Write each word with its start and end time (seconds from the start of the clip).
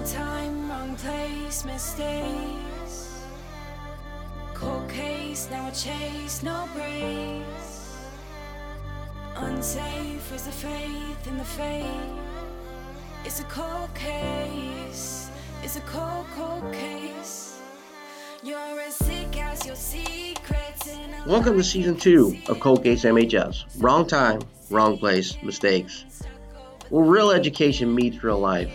Wrong 0.00 0.12
time, 0.12 0.70
wrong 0.70 0.96
place, 0.96 1.66
mistakes. 1.66 3.22
Cold 4.54 4.88
case, 4.88 5.46
now 5.50 5.68
a 5.68 5.72
chase, 5.72 6.42
no 6.42 6.66
breaks. 6.74 7.98
Unsafe 9.36 10.32
is 10.34 10.44
the 10.44 10.52
faith 10.52 11.26
in 11.26 11.36
the 11.36 11.44
faith. 11.44 11.84
It's 13.26 13.40
a 13.40 13.44
cold 13.44 13.94
case. 13.94 15.28
It's 15.62 15.76
a 15.76 15.80
cold, 15.80 16.24
cold 16.34 16.72
case. 16.72 17.60
You're 18.42 18.80
as 18.80 18.94
sick 18.94 19.36
as 19.38 19.66
your 19.66 19.76
secrets. 19.76 20.96
Welcome 21.26 21.58
to 21.58 21.62
season 21.62 21.96
two 21.96 22.38
of 22.48 22.58
Cold 22.58 22.82
Case 22.84 23.04
MHS. 23.04 23.66
Wrong 23.82 24.06
time, 24.06 24.40
wrong 24.70 24.96
place, 24.96 25.36
mistakes. 25.42 26.06
Where 26.88 27.04
real 27.04 27.30
education 27.32 27.94
meets 27.94 28.24
real 28.24 28.38
life. 28.40 28.72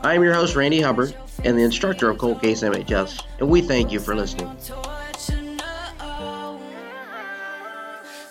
I 0.00 0.14
am 0.14 0.22
your 0.22 0.32
host, 0.32 0.54
Randy 0.54 0.80
Hubbard, 0.80 1.14
and 1.44 1.58
the 1.58 1.62
instructor 1.62 2.08
of 2.08 2.18
Cold 2.18 2.40
Case 2.40 2.62
MHS, 2.62 3.20
and 3.40 3.48
we 3.48 3.60
thank 3.60 3.90
you 3.90 3.98
for 3.98 4.14
listening. 4.14 4.56
torch 4.64 5.28
and 5.30 5.56
no. 5.98 6.60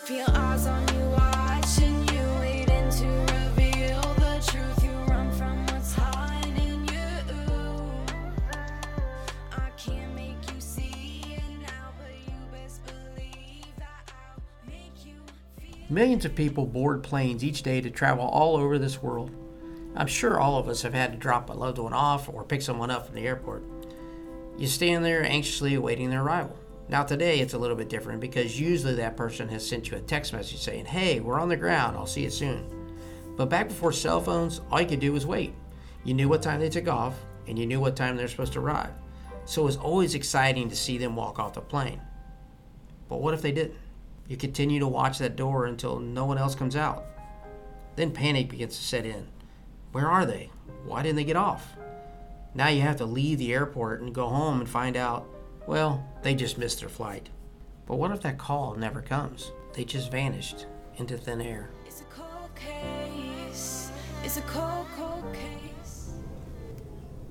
Feel 0.03 0.25
eyes 0.29 0.65
on 0.65 0.87
you, 0.87 1.09
watching 1.09 2.07
you, 2.07 2.23
waiting 2.39 2.89
to 2.89 3.05
reveal 3.05 4.01
the 4.15 4.41
truth. 4.47 4.81
You 4.81 4.91
run 5.11 5.29
from 5.33 5.65
what's 5.65 5.93
hiding 5.93 6.87
you. 6.87 7.09
I 9.51 9.69
can't 9.77 10.15
make 10.15 10.37
you 10.53 10.61
see 10.61 11.35
it 11.35 11.43
now, 11.61 11.91
but 11.99 12.15
you 12.25 12.33
best 12.53 12.81
believe 12.85 13.65
that 13.77 14.13
I'll 14.13 14.41
make 14.65 15.05
you 15.05 15.15
feel. 15.59 15.85
Millions 15.89 16.23
of 16.23 16.33
people 16.33 16.65
board 16.65 17.03
planes 17.03 17.43
each 17.43 17.61
day 17.61 17.81
to 17.81 17.89
travel 17.89 18.25
all 18.25 18.55
over 18.55 18.79
this 18.79 19.03
world. 19.03 19.31
I'm 19.97 20.07
sure 20.07 20.39
all 20.39 20.59
of 20.59 20.69
us 20.69 20.83
have 20.83 20.93
had 20.93 21.11
to 21.11 21.17
drop 21.17 21.49
a 21.49 21.53
loved 21.53 21.79
one 21.79 21.91
off 21.91 22.29
or 22.29 22.43
pick 22.43 22.61
someone 22.61 22.91
up 22.91 23.07
from 23.07 23.15
the 23.15 23.25
airport. 23.25 23.63
You 24.55 24.67
stand 24.67 25.03
there 25.03 25.23
anxiously 25.23 25.73
awaiting 25.73 26.11
their 26.11 26.21
arrival. 26.21 26.55
Now, 26.87 27.03
today 27.03 27.39
it's 27.39 27.55
a 27.55 27.57
little 27.57 27.75
bit 27.75 27.89
different 27.89 28.21
because 28.21 28.59
usually 28.59 28.93
that 28.95 29.17
person 29.17 29.49
has 29.49 29.67
sent 29.67 29.89
you 29.89 29.97
a 29.97 30.01
text 30.01 30.33
message 30.33 30.59
saying, 30.59 30.85
Hey, 30.85 31.19
we're 31.19 31.39
on 31.39 31.49
the 31.49 31.57
ground, 31.57 31.97
I'll 31.97 32.05
see 32.05 32.23
you 32.23 32.29
soon. 32.29 32.69
But 33.35 33.49
back 33.49 33.69
before 33.69 33.91
cell 33.91 34.21
phones, 34.21 34.61
all 34.69 34.79
you 34.79 34.87
could 34.87 34.99
do 34.99 35.13
was 35.13 35.25
wait. 35.25 35.53
You 36.03 36.13
knew 36.13 36.29
what 36.29 36.43
time 36.43 36.59
they 36.59 36.69
took 36.69 36.87
off, 36.87 37.15
and 37.47 37.57
you 37.57 37.65
knew 37.65 37.79
what 37.79 37.95
time 37.95 38.17
they're 38.17 38.27
supposed 38.27 38.53
to 38.53 38.59
arrive. 38.59 38.93
So 39.45 39.63
it 39.63 39.65
was 39.65 39.77
always 39.77 40.13
exciting 40.13 40.69
to 40.69 40.75
see 40.75 40.99
them 40.99 41.15
walk 41.15 41.39
off 41.39 41.53
the 41.53 41.61
plane. 41.61 42.01
But 43.09 43.21
what 43.21 43.33
if 43.33 43.41
they 43.41 43.51
didn't? 43.51 43.75
You 44.27 44.37
continue 44.37 44.79
to 44.79 44.87
watch 44.87 45.17
that 45.17 45.35
door 45.35 45.65
until 45.65 45.99
no 45.99 46.25
one 46.25 46.37
else 46.37 46.53
comes 46.53 46.75
out. 46.75 47.03
Then 47.95 48.11
panic 48.11 48.49
begins 48.49 48.77
to 48.77 48.83
set 48.83 49.05
in. 49.05 49.27
Where 49.91 50.07
are 50.07 50.25
they? 50.25 50.51
Why 50.85 51.03
didn't 51.03 51.15
they 51.17 51.23
get 51.23 51.35
off? 51.35 51.75
Now 52.53 52.69
you 52.69 52.81
have 52.81 52.97
to 52.97 53.05
leave 53.05 53.37
the 53.37 53.53
airport 53.53 54.01
and 54.01 54.13
go 54.13 54.27
home 54.27 54.59
and 54.59 54.69
find 54.69 54.97
out, 54.97 55.27
well, 55.67 56.07
they 56.23 56.33
just 56.33 56.57
missed 56.57 56.79
their 56.79 56.89
flight. 56.89 57.29
But 57.85 57.97
what 57.97 58.11
if 58.11 58.21
that 58.21 58.37
call 58.37 58.75
never 58.75 59.01
comes? 59.01 59.51
They 59.73 59.83
just 59.83 60.11
vanished 60.11 60.65
into 60.97 61.17
thin 61.17 61.41
air. 61.41 61.69
It's 61.85 62.01
a 62.01 62.05
cold 62.05 62.49
case. 62.55 63.91
It's 64.23 64.37
a 64.37 64.41
cold, 64.41 64.87
cold 64.97 65.25
case. 65.33 66.13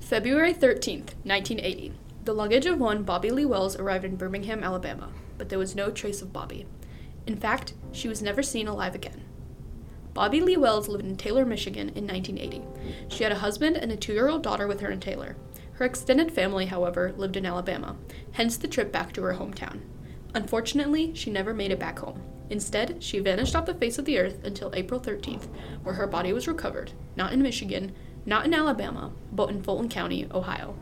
February 0.01 0.55
13th, 0.55 1.15
1980. 1.25 1.93
The 2.25 2.35
luggage 2.35 2.67
of 2.67 2.79
one 2.79 3.03
Bobby 3.03 3.31
Lee 3.31 3.45
Wells 3.45 3.77
arrived 3.77 4.05
in 4.05 4.17
Birmingham, 4.17 4.63
Alabama, 4.63 5.11
but 5.37 5.49
there 5.49 5.59
was 5.59 5.75
no 5.75 5.91
trace 5.91 6.23
of 6.23 6.33
Bobby. 6.33 6.67
In 7.27 7.37
fact, 7.37 7.75
she 7.93 8.09
was 8.09 8.23
never 8.23 8.43
seen 8.43 8.69
alive 8.69 8.95
again. 8.95 9.26
Bobby 10.17 10.41
Lee 10.41 10.57
Wells 10.57 10.89
lived 10.89 11.05
in 11.05 11.19
Taylor, 11.19 11.45
Michigan 11.45 11.91
in 11.91 12.07
1980. 12.07 12.63
She 13.15 13.23
had 13.23 13.33
a 13.33 13.39
husband 13.39 13.77
and 13.77 13.93
a 13.93 13.97
two 13.97 14.15
year 14.15 14.29
old 14.29 14.43
daughter 14.43 14.67
with 14.67 14.81
her 14.81 14.91
in 14.91 14.99
Taylor. 14.99 15.37
Her 15.73 15.85
extended 15.85 16.33
family, 16.33 16.65
however, 16.65 17.13
lived 17.19 17.37
in 17.37 17.45
Alabama, 17.45 17.97
hence 18.33 18.57
the 18.57 18.67
trip 18.67 18.91
back 18.91 19.13
to 19.13 19.23
her 19.25 19.35
hometown. 19.35 19.83
Unfortunately, 20.35 21.15
she 21.15 21.31
never 21.31 21.53
made 21.53 21.71
it 21.71 21.79
back 21.79 21.99
home. 21.99 22.23
Instead, 22.49 23.03
she 23.03 23.19
vanished 23.19 23.55
off 23.55 23.67
the 23.67 23.75
face 23.75 23.99
of 23.99 24.07
the 24.07 24.19
earth 24.19 24.43
until 24.43 24.73
April 24.75 24.99
13th, 24.99 25.49
where 25.83 25.97
her 25.97 26.07
body 26.07 26.33
was 26.33 26.49
recovered, 26.49 26.93
not 27.15 27.35
in 27.35 27.43
Michigan, 27.43 27.95
not 28.25 28.47
in 28.47 28.55
Alabama, 28.55 29.13
but 29.33 29.51
in 29.51 29.63
Fulton 29.63 29.91
County, 29.91 30.27
Ohio. 30.33 30.75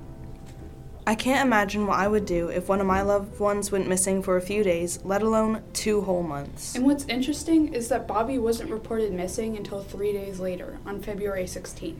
I 1.06 1.15
can't 1.15 1.47
imagine 1.47 1.87
what 1.87 1.98
I 1.98 2.09
would 2.09 2.25
do 2.25 2.48
if 2.48 2.70
one 2.70 2.81
of 2.81 2.87
my 2.87 3.03
loved 3.03 3.38
ones 3.38 3.70
went 3.70 3.87
missing 3.87 4.22
for 4.22 4.38
a 4.38 4.41
few 4.41 4.65
days, 4.65 5.00
let 5.04 5.20
alone 5.20 5.62
two 5.75 6.00
whole 6.00 6.22
months. 6.22 6.75
And 6.75 6.87
what's 6.87 7.04
interesting 7.04 7.75
is 7.75 7.88
that 7.88 8.09
Bobby 8.09 8.38
wasn't 8.38 8.70
reported 8.70 9.12
missing 9.12 9.54
until 9.54 9.82
three 9.82 10.14
days 10.14 10.41
later, 10.41 10.78
on 10.87 11.03
February 11.03 11.44
16th. 11.44 11.98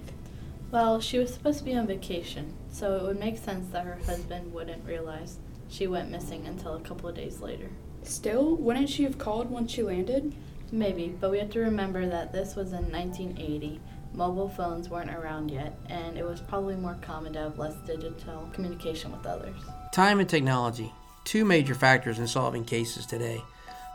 Well, 0.71 1.03
she 1.03 1.19
was 1.19 1.35
supposed 1.35 1.59
to 1.59 1.65
be 1.65 1.75
on 1.75 1.87
vacation, 1.87 2.55
so 2.73 2.97
it 2.97 3.03
would 3.03 3.21
make 3.21 3.37
sense 3.37 3.69
that 3.73 3.85
her 3.85 3.99
husband 4.07 4.55
wouldn't 4.55 4.87
realize 4.87 5.37
she 5.69 5.87
went 5.87 6.11
missing 6.11 6.47
until 6.47 6.75
a 6.75 6.81
couple 6.81 7.11
of 7.11 7.15
days 7.15 7.41
later. 7.41 7.69
Still, 8.05 8.57
wouldn't 8.57 8.89
she 8.89 9.03
have 9.03 9.19
called 9.19 9.51
once 9.51 9.71
she 9.71 9.83
landed? 9.83 10.35
Maybe, 10.73 11.15
but 11.21 11.31
we 11.31 11.39
have 11.41 11.51
to 11.51 11.61
remember 11.61 12.07
that 12.07 12.33
this 12.33 12.57
was 12.57 12.73
in 12.73 12.91
1980. 12.91 13.81
Mobile 14.15 14.49
phones 14.49 14.89
weren't 14.89 15.11
around 15.11 15.51
yet, 15.51 15.77
and 15.89 16.17
it 16.17 16.25
was 16.25 16.41
probably 16.41 16.77
more 16.77 16.97
common 17.03 17.33
to 17.33 17.41
have 17.41 17.59
less 17.59 17.75
digital 17.85 18.49
communication 18.53 19.11
with 19.11 19.27
others. 19.27 19.57
Time 19.93 20.21
and 20.21 20.29
technology, 20.29 20.93
two 21.25 21.45
major 21.45 21.75
factors 21.75 22.21
in 22.21 22.29
solving 22.29 22.65
cases 22.65 23.07
today. 23.07 23.43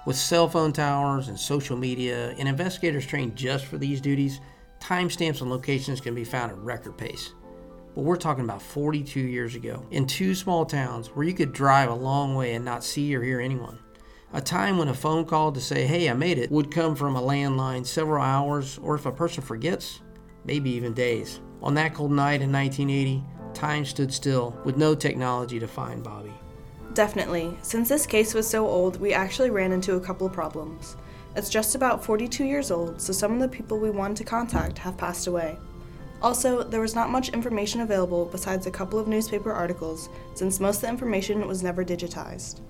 With 0.05 0.17
cell 0.17 0.49
phone 0.49 0.73
towers 0.73 1.29
and 1.29 1.39
social 1.39 1.77
media, 1.77 2.35
and 2.37 2.49
investigators 2.49 3.05
trained 3.05 3.37
just 3.37 3.63
for 3.63 3.77
these 3.77 4.01
duties, 4.01 4.41
timestamps 4.81 5.39
and 5.39 5.49
locations 5.49 6.01
can 6.01 6.13
be 6.15 6.25
found 6.25 6.51
at 6.51 6.57
record 6.57 6.97
pace. 6.97 7.31
But 7.95 8.01
we're 8.01 8.17
talking 8.17 8.43
about 8.43 8.61
42 8.61 9.21
years 9.21 9.55
ago, 9.55 9.85
in 9.89 10.05
two 10.05 10.35
small 10.35 10.65
towns 10.65 11.07
where 11.15 11.25
you 11.25 11.33
could 11.33 11.53
drive 11.53 11.89
a 11.89 11.95
long 11.95 12.35
way 12.35 12.55
and 12.55 12.65
not 12.65 12.83
see 12.83 13.15
or 13.15 13.23
hear 13.23 13.39
anyone. 13.39 13.79
A 14.33 14.41
time 14.41 14.77
when 14.77 14.89
a 14.89 14.93
phone 14.93 15.23
call 15.23 15.53
to 15.53 15.61
say, 15.61 15.87
hey, 15.87 16.09
I 16.09 16.13
made 16.13 16.37
it, 16.37 16.51
would 16.51 16.71
come 16.71 16.93
from 16.93 17.15
a 17.15 17.21
landline 17.21 17.85
several 17.85 18.21
hours, 18.21 18.77
or 18.79 18.95
if 18.95 19.05
a 19.05 19.11
person 19.11 19.41
forgets, 19.41 20.01
maybe 20.45 20.69
even 20.71 20.93
days. 20.93 21.39
On 21.61 21.73
that 21.75 21.93
cold 21.93 22.11
night 22.11 22.41
in 22.41 22.51
1980, 22.51 23.23
time 23.53 23.85
stood 23.85 24.13
still 24.13 24.57
with 24.63 24.77
no 24.77 24.95
technology 24.95 25.59
to 25.59 25.67
find 25.67 26.03
Bobby. 26.03 26.33
Definitely. 26.93 27.55
Since 27.61 27.89
this 27.89 28.05
case 28.05 28.33
was 28.33 28.49
so 28.49 28.67
old, 28.67 28.99
we 28.99 29.13
actually 29.13 29.49
ran 29.49 29.71
into 29.71 29.95
a 29.95 29.99
couple 29.99 30.27
of 30.27 30.33
problems. 30.33 30.97
It's 31.35 31.49
just 31.49 31.75
about 31.75 32.03
42 32.03 32.43
years 32.43 32.71
old, 32.71 33.01
so 33.01 33.13
some 33.13 33.33
of 33.33 33.39
the 33.39 33.47
people 33.47 33.77
we 33.77 33.91
wanted 33.91 34.17
to 34.17 34.23
contact 34.23 34.77
have 34.79 34.97
passed 34.97 35.27
away. 35.27 35.57
Also, 36.21 36.63
there 36.63 36.81
was 36.81 36.95
not 36.95 37.09
much 37.09 37.29
information 37.29 37.81
available 37.81 38.25
besides 38.25 38.65
a 38.65 38.71
couple 38.71 38.99
of 38.99 39.07
newspaper 39.07 39.53
articles, 39.53 40.09
since 40.33 40.59
most 40.59 40.77
of 40.77 40.81
the 40.81 40.89
information 40.89 41.47
was 41.47 41.63
never 41.63 41.85
digitized. 41.85 42.61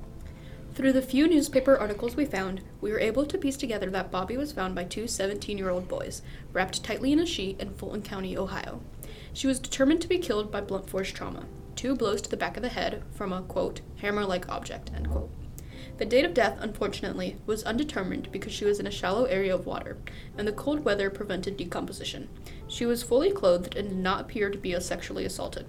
Through 0.80 0.94
the 0.94 1.02
few 1.02 1.28
newspaper 1.28 1.76
articles 1.76 2.16
we 2.16 2.24
found, 2.24 2.62
we 2.80 2.90
were 2.90 3.02
able 3.02 3.26
to 3.26 3.38
piece 3.38 3.58
together 3.58 3.90
that 3.90 4.12
Bobby 4.12 4.38
was 4.38 4.54
found 4.54 4.76
by 4.76 4.86
two 4.86 5.10
17 5.10 5.58
year 5.58 5.70
old 5.70 5.90
boys, 5.90 6.22
wrapped 6.54 6.86
tightly 6.86 7.12
in 7.12 7.20
a 7.20 7.26
sheet 7.26 7.60
in 7.60 7.74
Fulton 7.74 8.02
County, 8.02 8.38
Ohio. 8.38 8.80
She 9.34 9.46
was 9.46 9.60
determined 9.60 10.00
to 10.04 10.08
be 10.08 10.20
killed 10.20 10.54
by 10.54 10.62
blunt 10.62 10.90
force 10.90 11.12
trauma, 11.12 11.48
two 11.76 11.98
blows 11.98 12.22
to 12.22 12.30
the 12.30 12.38
back 12.38 12.56
of 12.56 12.64
the 12.64 12.70
head 12.70 13.04
from 13.12 13.34
a, 13.34 13.42
quote, 13.42 13.82
hammer 13.98 14.24
like 14.24 14.48
object, 14.48 14.90
end 14.96 15.10
quote. 15.10 15.30
The 15.98 16.06
date 16.06 16.24
of 16.24 16.34
death, 16.34 16.58
unfortunately, 16.62 17.36
was 17.46 17.64
undetermined 17.64 18.32
because 18.32 18.54
she 18.54 18.64
was 18.64 18.80
in 18.80 18.88
a 18.88 18.92
shallow 18.92 19.26
area 19.26 19.54
of 19.54 19.66
water, 19.66 19.98
and 20.38 20.48
the 20.48 20.54
cold 20.54 20.86
weather 20.86 21.10
prevented 21.10 21.58
decomposition. 21.58 22.30
She 22.70 22.86
was 22.86 23.04
fully 23.04 23.34
clothed 23.34 23.76
and 23.76 23.90
did 23.90 23.98
not 23.98 24.22
appear 24.22 24.50
to 24.50 24.58
be 24.58 24.80
sexually 24.80 25.26
assaulted, 25.26 25.66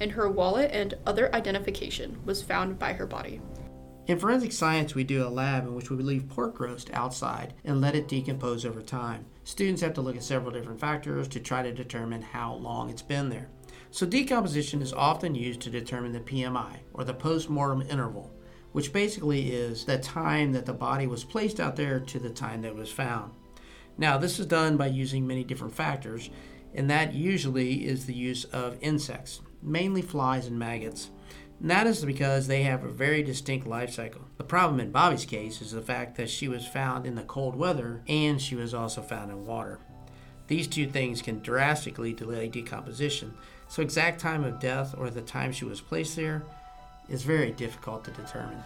and 0.00 0.12
her 0.12 0.26
wallet 0.26 0.70
and 0.72 0.94
other 1.04 1.30
identification 1.34 2.16
was 2.24 2.40
found 2.40 2.78
by 2.78 2.94
her 2.94 3.04
body. 3.04 3.42
In 4.06 4.18
forensic 4.18 4.52
science, 4.52 4.94
we 4.94 5.02
do 5.02 5.26
a 5.26 5.30
lab 5.30 5.66
in 5.66 5.74
which 5.74 5.90
we 5.90 5.96
leave 5.96 6.28
pork 6.28 6.60
roast 6.60 6.90
outside 6.92 7.54
and 7.64 7.80
let 7.80 7.94
it 7.94 8.06
decompose 8.06 8.66
over 8.66 8.82
time. 8.82 9.24
Students 9.44 9.80
have 9.80 9.94
to 9.94 10.02
look 10.02 10.14
at 10.14 10.22
several 10.22 10.52
different 10.52 10.78
factors 10.78 11.26
to 11.28 11.40
try 11.40 11.62
to 11.62 11.72
determine 11.72 12.20
how 12.20 12.52
long 12.54 12.90
it's 12.90 13.00
been 13.00 13.30
there. 13.30 13.48
So, 13.90 14.04
decomposition 14.04 14.82
is 14.82 14.92
often 14.92 15.34
used 15.34 15.62
to 15.62 15.70
determine 15.70 16.12
the 16.12 16.20
PMI, 16.20 16.80
or 16.92 17.04
the 17.04 17.14
post 17.14 17.48
mortem 17.48 17.80
interval, 17.80 18.30
which 18.72 18.92
basically 18.92 19.52
is 19.52 19.86
the 19.86 19.96
time 19.96 20.52
that 20.52 20.66
the 20.66 20.74
body 20.74 21.06
was 21.06 21.24
placed 21.24 21.58
out 21.58 21.76
there 21.76 21.98
to 21.98 22.18
the 22.18 22.28
time 22.28 22.60
that 22.60 22.68
it 22.68 22.76
was 22.76 22.92
found. 22.92 23.32
Now, 23.96 24.18
this 24.18 24.38
is 24.38 24.44
done 24.44 24.76
by 24.76 24.88
using 24.88 25.26
many 25.26 25.44
different 25.44 25.74
factors, 25.74 26.28
and 26.74 26.90
that 26.90 27.14
usually 27.14 27.86
is 27.86 28.04
the 28.04 28.14
use 28.14 28.44
of 28.44 28.76
insects, 28.82 29.40
mainly 29.62 30.02
flies 30.02 30.46
and 30.46 30.58
maggots. 30.58 31.10
And 31.60 31.70
that 31.70 31.86
is 31.86 32.04
because 32.04 32.46
they 32.46 32.62
have 32.64 32.84
a 32.84 32.88
very 32.88 33.22
distinct 33.22 33.66
life 33.66 33.92
cycle. 33.92 34.22
The 34.36 34.44
problem 34.44 34.80
in 34.80 34.90
Bobby's 34.90 35.24
case 35.24 35.62
is 35.62 35.72
the 35.72 35.80
fact 35.80 36.16
that 36.16 36.30
she 36.30 36.48
was 36.48 36.66
found 36.66 37.06
in 37.06 37.14
the 37.14 37.22
cold 37.22 37.56
weather 37.56 38.02
and 38.08 38.40
she 38.40 38.54
was 38.54 38.74
also 38.74 39.00
found 39.00 39.30
in 39.30 39.46
water. 39.46 39.78
These 40.46 40.68
two 40.68 40.86
things 40.86 41.22
can 41.22 41.40
drastically 41.40 42.12
delay 42.12 42.48
decomposition, 42.48 43.34
so 43.68 43.80
exact 43.80 44.20
time 44.20 44.44
of 44.44 44.60
death 44.60 44.94
or 44.98 45.08
the 45.08 45.22
time 45.22 45.52
she 45.52 45.64
was 45.64 45.80
placed 45.80 46.16
there 46.16 46.42
is 47.08 47.22
very 47.22 47.50
difficult 47.52 48.04
to 48.04 48.10
determine. 48.10 48.62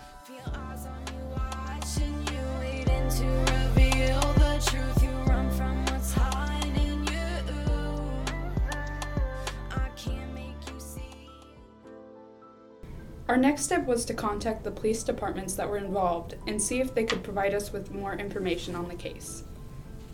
Our 13.29 13.37
next 13.37 13.65
step 13.65 13.85
was 13.85 14.07
to 14.07 14.15
contact 14.15 14.65
the 14.65 14.71
police 14.71 15.03
departments 15.03 15.55
that 15.55 15.69
were 15.69 15.77
involved 15.77 16.37
and 16.47 16.61
see 16.61 16.81
if 16.81 16.95
they 16.95 17.05
could 17.05 17.23
provide 17.23 17.53
us 17.53 17.71
with 17.71 17.93
more 17.93 18.15
information 18.15 18.75
on 18.75 18.89
the 18.89 18.95
case. 18.95 19.45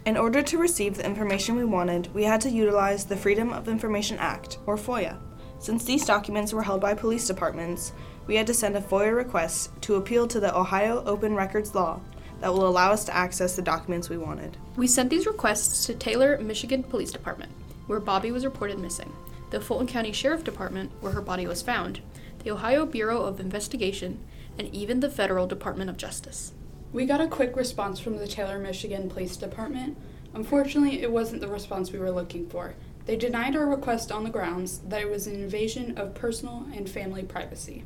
In 0.04 0.16
order 0.16 0.42
to 0.42 0.58
receive 0.58 0.96
the 0.96 1.06
information 1.06 1.54
we 1.54 1.64
wanted, 1.64 2.12
we 2.12 2.24
had 2.24 2.40
to 2.40 2.50
utilize 2.50 3.04
the 3.04 3.16
Freedom 3.16 3.52
of 3.52 3.68
Information 3.68 4.18
Act, 4.18 4.58
or 4.66 4.76
FOIA. 4.76 5.16
Since 5.60 5.84
these 5.84 6.04
documents 6.04 6.52
were 6.52 6.64
held 6.64 6.80
by 6.80 6.94
police 6.94 7.26
departments, 7.26 7.92
we 8.26 8.34
had 8.34 8.48
to 8.48 8.54
send 8.54 8.76
a 8.76 8.80
FOIA 8.80 9.14
request 9.14 9.70
to 9.82 9.94
appeal 9.94 10.26
to 10.26 10.40
the 10.40 10.54
Ohio 10.54 11.04
Open 11.04 11.36
Records 11.36 11.72
Law 11.72 12.00
that 12.40 12.52
will 12.52 12.66
allow 12.66 12.90
us 12.90 13.04
to 13.04 13.16
access 13.16 13.54
the 13.54 13.62
documents 13.62 14.08
we 14.08 14.18
wanted. 14.18 14.56
We 14.76 14.88
sent 14.88 15.08
these 15.08 15.26
requests 15.26 15.86
to 15.86 15.94
Taylor, 15.94 16.36
Michigan 16.38 16.82
Police 16.82 17.12
Department, 17.12 17.52
where 17.86 18.00
Bobby 18.00 18.32
was 18.32 18.44
reported 18.44 18.80
missing, 18.80 19.12
the 19.50 19.60
Fulton 19.60 19.86
County 19.86 20.10
Sheriff 20.10 20.42
Department, 20.42 20.90
where 21.00 21.12
her 21.12 21.22
body 21.22 21.46
was 21.46 21.62
found, 21.62 22.00
the 22.44 22.50
Ohio 22.50 22.84
Bureau 22.84 23.22
of 23.22 23.40
Investigation, 23.40 24.22
and 24.58 24.68
even 24.74 25.00
the 25.00 25.08
Federal 25.08 25.46
Department 25.46 25.88
of 25.88 25.96
Justice. 25.96 26.52
We 26.92 27.06
got 27.06 27.22
a 27.22 27.26
quick 27.26 27.56
response 27.56 27.98
from 27.98 28.18
the 28.18 28.28
Taylor, 28.28 28.58
Michigan 28.58 29.08
Police 29.08 29.38
Department. 29.38 29.96
Unfortunately, 30.34 31.00
it 31.00 31.10
wasn't 31.10 31.40
the 31.40 31.48
response 31.48 31.90
we 31.90 31.98
were 31.98 32.10
looking 32.10 32.46
for. 32.46 32.74
They 33.06 33.16
denied 33.16 33.56
our 33.56 33.66
request 33.66 34.12
on 34.12 34.24
the 34.24 34.30
grounds 34.30 34.80
that 34.80 35.00
it 35.00 35.10
was 35.10 35.26
an 35.26 35.34
invasion 35.34 35.96
of 35.96 36.14
personal 36.14 36.66
and 36.74 36.88
family 36.88 37.22
privacy. 37.22 37.84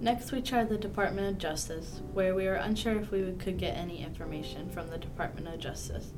Next, 0.00 0.30
we 0.30 0.40
tried 0.40 0.68
the 0.68 0.78
Department 0.78 1.28
of 1.28 1.38
Justice, 1.38 2.00
where 2.12 2.34
we 2.34 2.46
were 2.46 2.54
unsure 2.54 2.96
if 2.96 3.10
we 3.10 3.32
could 3.40 3.58
get 3.58 3.76
any 3.76 4.04
information 4.04 4.70
from 4.70 4.88
the 4.88 4.98
Department 4.98 5.48
of 5.48 5.58
Justice, 5.58 6.12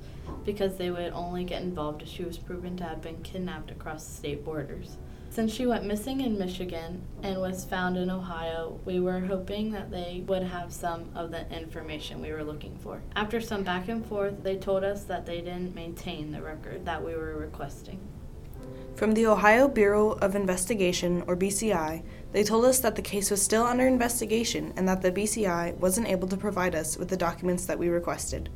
because 0.44 0.76
they 0.76 0.90
would 0.90 1.12
only 1.14 1.44
get 1.44 1.62
involved 1.62 2.02
if 2.02 2.08
she 2.08 2.22
was 2.22 2.36
proven 2.36 2.76
to 2.76 2.84
have 2.84 3.00
been 3.00 3.22
kidnapped 3.22 3.70
across 3.70 4.06
the 4.06 4.14
state 4.14 4.44
borders. 4.44 4.98
Since 5.32 5.54
she 5.54 5.64
went 5.64 5.86
missing 5.86 6.20
in 6.20 6.38
Michigan 6.38 7.00
and 7.22 7.40
was 7.40 7.64
found 7.64 7.96
in 7.96 8.10
Ohio, 8.10 8.78
we 8.84 9.00
were 9.00 9.20
hoping 9.20 9.72
that 9.72 9.90
they 9.90 10.22
would 10.26 10.42
have 10.42 10.70
some 10.70 11.08
of 11.14 11.30
the 11.30 11.50
information 11.50 12.20
we 12.20 12.32
were 12.32 12.44
looking 12.44 12.76
for. 12.76 13.00
After 13.16 13.40
some 13.40 13.62
back 13.62 13.88
and 13.88 14.04
forth, 14.04 14.42
they 14.42 14.56
told 14.56 14.84
us 14.84 15.04
that 15.04 15.24
they 15.24 15.38
didn't 15.38 15.74
maintain 15.74 16.32
the 16.32 16.42
record 16.42 16.84
that 16.84 17.02
we 17.02 17.14
were 17.14 17.34
requesting. 17.38 17.98
From 18.94 19.14
the 19.14 19.26
Ohio 19.26 19.68
Bureau 19.68 20.10
of 20.10 20.36
Investigation, 20.36 21.22
or 21.26 21.34
BCI, 21.34 22.02
they 22.32 22.44
told 22.44 22.66
us 22.66 22.80
that 22.80 22.94
the 22.94 23.00
case 23.00 23.30
was 23.30 23.40
still 23.40 23.64
under 23.64 23.86
investigation 23.86 24.74
and 24.76 24.86
that 24.86 25.00
the 25.00 25.10
BCI 25.10 25.78
wasn't 25.78 26.08
able 26.08 26.28
to 26.28 26.36
provide 26.36 26.74
us 26.74 26.98
with 26.98 27.08
the 27.08 27.16
documents 27.16 27.64
that 27.64 27.78
we 27.78 27.88
requested. 27.88 28.50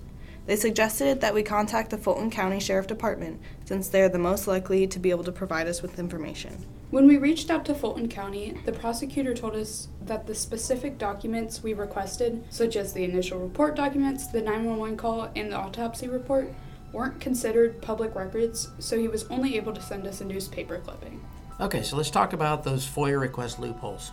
They 0.46 0.56
suggested 0.56 1.20
that 1.20 1.34
we 1.34 1.42
contact 1.42 1.90
the 1.90 1.98
Fulton 1.98 2.30
County 2.30 2.60
Sheriff 2.60 2.86
Department 2.86 3.40
since 3.64 3.88
they're 3.88 4.08
the 4.08 4.18
most 4.18 4.46
likely 4.46 4.86
to 4.86 4.98
be 5.00 5.10
able 5.10 5.24
to 5.24 5.32
provide 5.32 5.66
us 5.66 5.82
with 5.82 5.98
information. 5.98 6.64
When 6.90 7.08
we 7.08 7.16
reached 7.16 7.50
out 7.50 7.64
to 7.64 7.74
Fulton 7.74 8.08
County, 8.08 8.56
the 8.64 8.72
prosecutor 8.72 9.34
told 9.34 9.56
us 9.56 9.88
that 10.02 10.28
the 10.28 10.36
specific 10.36 10.98
documents 10.98 11.64
we 11.64 11.74
requested, 11.74 12.44
such 12.48 12.76
as 12.76 12.92
the 12.92 13.02
initial 13.02 13.40
report 13.40 13.74
documents, 13.74 14.28
the 14.28 14.40
911 14.40 14.96
call, 14.96 15.28
and 15.34 15.50
the 15.50 15.56
autopsy 15.56 16.06
report, 16.06 16.52
weren't 16.92 17.20
considered 17.20 17.82
public 17.82 18.14
records, 18.14 18.70
so 18.78 18.96
he 18.96 19.08
was 19.08 19.24
only 19.24 19.56
able 19.56 19.72
to 19.72 19.82
send 19.82 20.06
us 20.06 20.20
a 20.20 20.24
newspaper 20.24 20.78
clipping. 20.78 21.20
Okay, 21.58 21.82
so 21.82 21.96
let's 21.96 22.10
talk 22.10 22.32
about 22.32 22.62
those 22.62 22.86
FOIA 22.86 23.20
request 23.20 23.58
loopholes. 23.58 24.12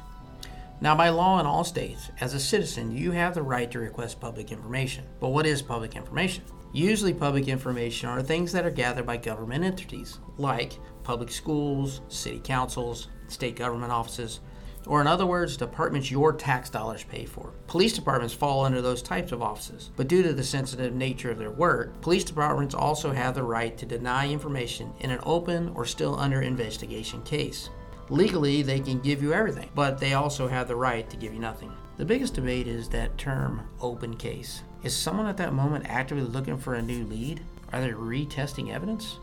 Now, 0.82 0.96
by 0.96 1.10
law 1.10 1.40
in 1.40 1.46
all 1.46 1.64
states, 1.64 2.10
as 2.20 2.34
a 2.34 2.40
citizen, 2.40 2.92
you 2.92 3.12
have 3.12 3.34
the 3.34 3.42
right 3.42 3.72
to 3.72 3.80
request 3.80 4.20
public 4.20 4.52
information. 4.52 5.06
But 5.20 5.30
what 5.30 5.46
is 5.46 5.62
public 5.62 5.96
information? 5.96 6.44
Usually, 6.74 7.14
public 7.14 7.48
information 7.48 8.10
are 8.10 8.22
things 8.22 8.52
that 8.52 8.66
are 8.66 8.72
gathered 8.72 9.06
by 9.06 9.18
government 9.18 9.64
entities, 9.64 10.20
like 10.38 10.74
public 11.04 11.32
schools, 11.32 12.02
city 12.08 12.42
councils, 12.44 13.08
state 13.28 13.56
government 13.56 13.92
offices, 13.92 14.40
or 14.86 15.00
in 15.00 15.08
other 15.08 15.26
words, 15.26 15.56
departments 15.56 16.12
your 16.12 16.34
tax 16.34 16.70
dollars 16.70 17.04
pay 17.04 17.26
for. 17.26 17.54
Police 17.68 17.94
departments 17.94 18.34
fall 18.34 18.66
under 18.66 18.82
those 18.82 19.02
types 19.02 19.32
of 19.32 19.42
offices, 19.42 19.92
but 19.96 20.08
due 20.08 20.24
to 20.24 20.34
the 20.34 20.44
sensitive 20.44 20.94
nature 20.94 21.32
of 21.32 21.38
their 21.38 21.52
work, 21.52 22.02
police 22.02 22.24
departments 22.24 22.76
also 22.76 23.12
have 23.12 23.36
the 23.36 23.44
right 23.44 23.78
to 23.78 23.86
deny 23.86 24.30
information 24.30 24.92
in 25.00 25.12
an 25.12 25.20
open 25.24 25.70
or 25.76 25.86
still 25.86 26.20
under 26.20 26.42
investigation 26.42 27.22
case. 27.22 27.70
Legally, 28.10 28.62
they 28.62 28.80
can 28.80 29.00
give 29.00 29.24
you 29.24 29.34
everything, 29.34 29.70
but 29.74 29.98
they 29.98 30.14
also 30.14 30.48
have 30.48 30.68
the 30.68 30.76
right 30.76 31.10
to 31.10 31.18
give 31.18 31.34
you 31.34 31.40
nothing. 31.40 31.72
The 31.98 32.06
biggest 32.06 32.34
debate 32.34 32.68
is 32.68 32.90
that 32.90 33.18
term 33.18 33.62
open 33.80 34.18
case. 34.18 34.64
Is 34.84 34.96
someone 34.96 35.28
at 35.28 35.38
that 35.38 35.54
moment 35.54 35.86
actively 35.88 36.24
looking 36.24 36.58
for 36.58 36.76
a 36.76 36.82
new 36.82 37.06
lead? 37.06 37.42
Are 37.72 37.82
they 37.82 37.90
retesting 37.90 38.74
evidence? 38.74 39.20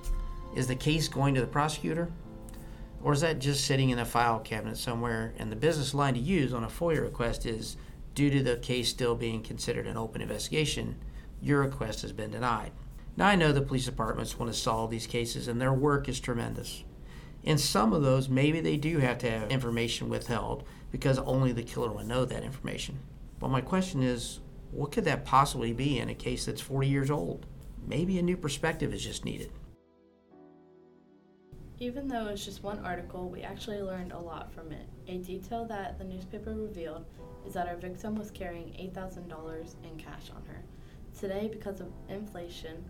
Is 0.56 0.66
the 0.66 0.74
case 0.74 1.08
going 1.08 1.34
to 1.34 1.40
the 1.40 1.46
prosecutor? 1.46 2.10
Or 3.02 3.12
is 3.12 3.20
that 3.20 3.38
just 3.38 3.66
sitting 3.66 3.90
in 3.90 3.98
a 3.98 4.04
file 4.04 4.40
cabinet 4.40 4.76
somewhere? 4.76 5.34
And 5.38 5.50
the 5.50 5.56
business 5.56 5.94
line 5.94 6.14
to 6.14 6.20
use 6.20 6.52
on 6.52 6.64
a 6.64 6.68
FOIA 6.68 7.02
request 7.02 7.46
is 7.46 7.76
due 8.14 8.30
to 8.30 8.42
the 8.42 8.56
case 8.56 8.88
still 8.88 9.14
being 9.14 9.42
considered 9.42 9.86
an 9.86 9.96
open 9.96 10.20
investigation, 10.20 10.96
your 11.40 11.60
request 11.60 12.02
has 12.02 12.12
been 12.12 12.30
denied. 12.30 12.72
Now, 13.16 13.26
I 13.26 13.36
know 13.36 13.52
the 13.52 13.62
police 13.62 13.86
departments 13.86 14.38
want 14.38 14.52
to 14.52 14.58
solve 14.58 14.90
these 14.90 15.06
cases, 15.06 15.48
and 15.48 15.60
their 15.60 15.72
work 15.72 16.08
is 16.08 16.20
tremendous. 16.20 16.84
In 17.42 17.56
some 17.56 17.92
of 17.92 18.02
those, 18.02 18.28
maybe 18.28 18.60
they 18.60 18.76
do 18.76 18.98
have 18.98 19.19
to 19.19 19.31
have 19.31 19.50
information 19.50 20.08
withheld 20.08 20.64
because 20.92 21.19
only 21.19 21.52
the 21.52 21.62
killer 21.62 21.90
would 21.90 22.06
know 22.06 22.25
that 22.25 22.42
information. 22.42 22.98
But 23.38 23.48
my 23.48 23.60
question 23.60 24.02
is 24.02 24.40
what 24.72 24.92
could 24.92 25.04
that 25.06 25.25
possibly 25.25 25.72
be 25.72 25.98
in 25.98 26.10
a 26.10 26.14
case 26.14 26.44
that's 26.44 26.60
40 26.60 26.87
years 26.87 27.10
old? 27.10 27.46
Maybe 27.87 28.19
a 28.19 28.22
new 28.22 28.37
perspective 28.37 28.92
is 28.92 29.02
just 29.02 29.25
needed. 29.25 29.50
Even 31.78 32.08
though 32.08 32.26
it's 32.26 32.44
just 32.44 32.62
one 32.62 32.84
article, 32.84 33.31
we 33.31 33.40
actually 33.40 33.81
learned 33.81 34.12
a 34.12 34.19
lot 34.19 34.52
from 34.52 34.70
it. 34.70 34.87
A 35.08 35.16
detail 35.16 35.64
that 35.64 35.98
the 35.98 36.04
newspaper 36.04 36.54
revealed 36.54 37.06
is 37.46 37.54
that 37.54 37.69
our 37.69 37.76
victim 37.76 38.16
was 38.16 38.31
carrying 38.31 38.69
$8,000 38.94 39.75
in 39.82 39.96
cash 39.96 40.31
on 40.37 40.42
her. 40.46 40.62
Today, 41.19 41.48
because 41.50 41.81
of 41.81 41.88
inflation, 42.10 42.84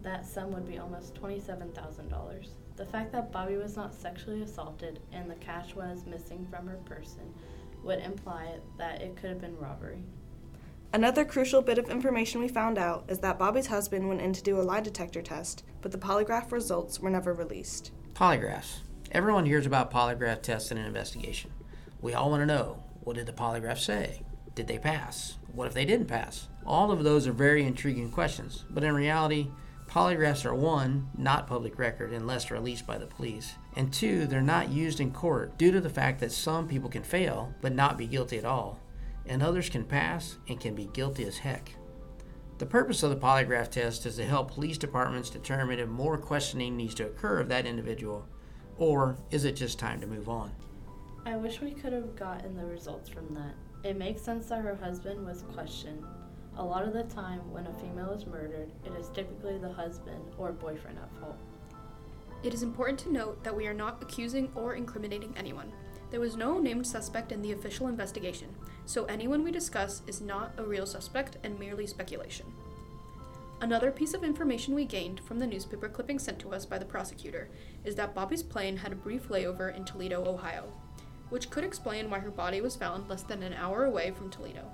that 0.00 0.26
sum 0.26 0.50
would 0.52 0.66
be 0.66 0.78
almost 0.78 1.14
$27,000. 1.14 2.48
The 2.76 2.86
fact 2.86 3.12
that 3.12 3.32
Bobby 3.32 3.56
was 3.56 3.76
not 3.76 3.94
sexually 3.94 4.42
assaulted 4.42 5.00
and 5.12 5.30
the 5.30 5.34
cash 5.36 5.74
was 5.74 6.06
missing 6.06 6.46
from 6.50 6.66
her 6.66 6.78
person 6.84 7.32
would 7.82 8.00
imply 8.00 8.58
that 8.78 9.02
it 9.02 9.16
could 9.16 9.30
have 9.30 9.40
been 9.40 9.58
robbery. 9.58 10.02
Another 10.94 11.24
crucial 11.24 11.62
bit 11.62 11.78
of 11.78 11.88
information 11.88 12.40
we 12.40 12.48
found 12.48 12.78
out 12.78 13.04
is 13.08 13.18
that 13.20 13.38
Bobby's 13.38 13.66
husband 13.66 14.08
went 14.08 14.20
in 14.20 14.32
to 14.34 14.42
do 14.42 14.60
a 14.60 14.62
lie 14.62 14.80
detector 14.80 15.22
test, 15.22 15.64
but 15.80 15.90
the 15.90 15.98
polygraph 15.98 16.52
results 16.52 17.00
were 17.00 17.10
never 17.10 17.32
released. 17.32 17.92
Polygraphs. 18.14 18.80
Everyone 19.10 19.46
hears 19.46 19.66
about 19.66 19.90
polygraph 19.90 20.42
tests 20.42 20.70
in 20.70 20.78
an 20.78 20.86
investigation. 20.86 21.50
We 22.00 22.14
all 22.14 22.30
want 22.30 22.42
to 22.42 22.46
know 22.46 22.82
what 23.00 23.16
did 23.16 23.26
the 23.26 23.32
polygraph 23.32 23.78
say? 23.78 24.22
Did 24.54 24.68
they 24.68 24.78
pass? 24.78 25.38
What 25.54 25.66
if 25.66 25.74
they 25.74 25.84
didn't 25.84 26.08
pass? 26.08 26.48
All 26.66 26.90
of 26.90 27.04
those 27.04 27.26
are 27.26 27.32
very 27.32 27.64
intriguing 27.64 28.10
questions, 28.10 28.64
but 28.70 28.84
in 28.84 28.94
reality, 28.94 29.50
polygraphs 29.92 30.46
are 30.46 30.54
one, 30.54 31.06
not 31.18 31.46
public 31.46 31.78
record 31.78 32.14
unless 32.14 32.50
released 32.50 32.86
by 32.86 32.96
the 32.96 33.06
police, 33.06 33.56
and 33.76 33.92
two, 33.92 34.26
they're 34.26 34.40
not 34.40 34.70
used 34.70 35.00
in 35.00 35.10
court 35.12 35.58
due 35.58 35.70
to 35.70 35.82
the 35.82 35.90
fact 35.90 36.18
that 36.18 36.32
some 36.32 36.66
people 36.66 36.88
can 36.88 37.02
fail 37.02 37.54
but 37.60 37.74
not 37.74 37.98
be 37.98 38.06
guilty 38.06 38.38
at 38.38 38.46
all, 38.46 38.80
and 39.26 39.42
others 39.42 39.68
can 39.68 39.84
pass 39.84 40.38
and 40.48 40.58
can 40.58 40.74
be 40.74 40.86
guilty 40.94 41.24
as 41.24 41.36
heck. 41.36 41.74
The 42.56 42.64
purpose 42.64 43.02
of 43.02 43.10
the 43.10 43.16
polygraph 43.16 43.70
test 43.70 44.06
is 44.06 44.16
to 44.16 44.24
help 44.24 44.52
police 44.52 44.78
departments 44.78 45.28
determine 45.28 45.78
if 45.78 45.88
more 45.90 46.16
questioning 46.16 46.74
needs 46.74 46.94
to 46.94 47.06
occur 47.08 47.40
of 47.40 47.48
that 47.50 47.66
individual, 47.66 48.26
or 48.78 49.18
is 49.30 49.44
it 49.44 49.56
just 49.56 49.78
time 49.78 50.00
to 50.00 50.06
move 50.06 50.30
on? 50.30 50.52
I 51.26 51.36
wish 51.36 51.60
we 51.60 51.72
could 51.72 51.92
have 51.92 52.16
gotten 52.16 52.56
the 52.56 52.64
results 52.64 53.10
from 53.10 53.34
that. 53.34 53.54
It 53.86 53.98
makes 53.98 54.22
sense 54.22 54.46
that 54.46 54.62
her 54.62 54.74
husband 54.74 55.26
was 55.26 55.42
questioned. 55.52 56.02
A 56.58 56.62
lot 56.62 56.86
of 56.86 56.92
the 56.92 57.04
time, 57.04 57.40
when 57.50 57.66
a 57.66 57.72
female 57.74 58.12
is 58.12 58.26
murdered, 58.26 58.70
it 58.84 58.92
is 58.98 59.08
typically 59.08 59.56
the 59.56 59.72
husband 59.72 60.22
or 60.36 60.52
boyfriend 60.52 60.98
at 60.98 61.20
fault. 61.20 61.36
It 62.42 62.52
is 62.52 62.62
important 62.62 62.98
to 63.00 63.12
note 63.12 63.42
that 63.42 63.56
we 63.56 63.66
are 63.66 63.74
not 63.74 64.02
accusing 64.02 64.50
or 64.54 64.74
incriminating 64.74 65.32
anyone. 65.36 65.72
There 66.10 66.20
was 66.20 66.36
no 66.36 66.58
named 66.58 66.86
suspect 66.86 67.32
in 67.32 67.40
the 67.40 67.52
official 67.52 67.86
investigation, 67.86 68.48
so 68.84 69.06
anyone 69.06 69.42
we 69.42 69.50
discuss 69.50 70.02
is 70.06 70.20
not 70.20 70.52
a 70.58 70.64
real 70.64 70.84
suspect 70.84 71.38
and 71.42 71.58
merely 71.58 71.86
speculation. 71.86 72.46
Another 73.62 73.90
piece 73.90 74.12
of 74.12 74.22
information 74.22 74.74
we 74.74 74.84
gained 74.84 75.20
from 75.20 75.38
the 75.38 75.46
newspaper 75.46 75.88
clipping 75.88 76.18
sent 76.18 76.38
to 76.40 76.52
us 76.52 76.66
by 76.66 76.76
the 76.76 76.84
prosecutor 76.84 77.48
is 77.84 77.94
that 77.94 78.14
Bobby's 78.14 78.42
plane 78.42 78.76
had 78.76 78.92
a 78.92 78.96
brief 78.96 79.28
layover 79.28 79.74
in 79.74 79.84
Toledo, 79.84 80.22
Ohio, 80.26 80.64
which 81.30 81.48
could 81.48 81.64
explain 81.64 82.10
why 82.10 82.18
her 82.18 82.30
body 82.30 82.60
was 82.60 82.76
found 82.76 83.08
less 83.08 83.22
than 83.22 83.42
an 83.42 83.54
hour 83.54 83.84
away 83.84 84.10
from 84.10 84.28
Toledo. 84.28 84.68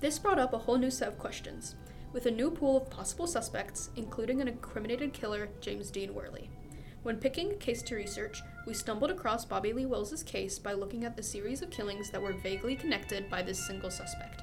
This 0.00 0.18
brought 0.18 0.38
up 0.38 0.52
a 0.52 0.58
whole 0.58 0.78
new 0.78 0.90
set 0.90 1.08
of 1.08 1.18
questions, 1.18 1.74
with 2.12 2.26
a 2.26 2.30
new 2.30 2.52
pool 2.52 2.76
of 2.76 2.90
possible 2.90 3.26
suspects, 3.26 3.90
including 3.96 4.40
an 4.40 4.46
incriminated 4.46 5.12
killer, 5.12 5.48
James 5.60 5.90
Dean 5.90 6.14
Worley. 6.14 6.48
When 7.02 7.16
picking 7.16 7.50
a 7.50 7.56
case 7.56 7.82
to 7.82 7.96
research, 7.96 8.42
we 8.64 8.74
stumbled 8.74 9.10
across 9.10 9.44
Bobby 9.44 9.72
Lee 9.72 9.86
Wells' 9.86 10.22
case 10.22 10.58
by 10.58 10.72
looking 10.72 11.04
at 11.04 11.16
the 11.16 11.22
series 11.22 11.62
of 11.62 11.70
killings 11.70 12.10
that 12.10 12.22
were 12.22 12.32
vaguely 12.32 12.76
connected 12.76 13.28
by 13.28 13.42
this 13.42 13.66
single 13.66 13.90
suspect. 13.90 14.42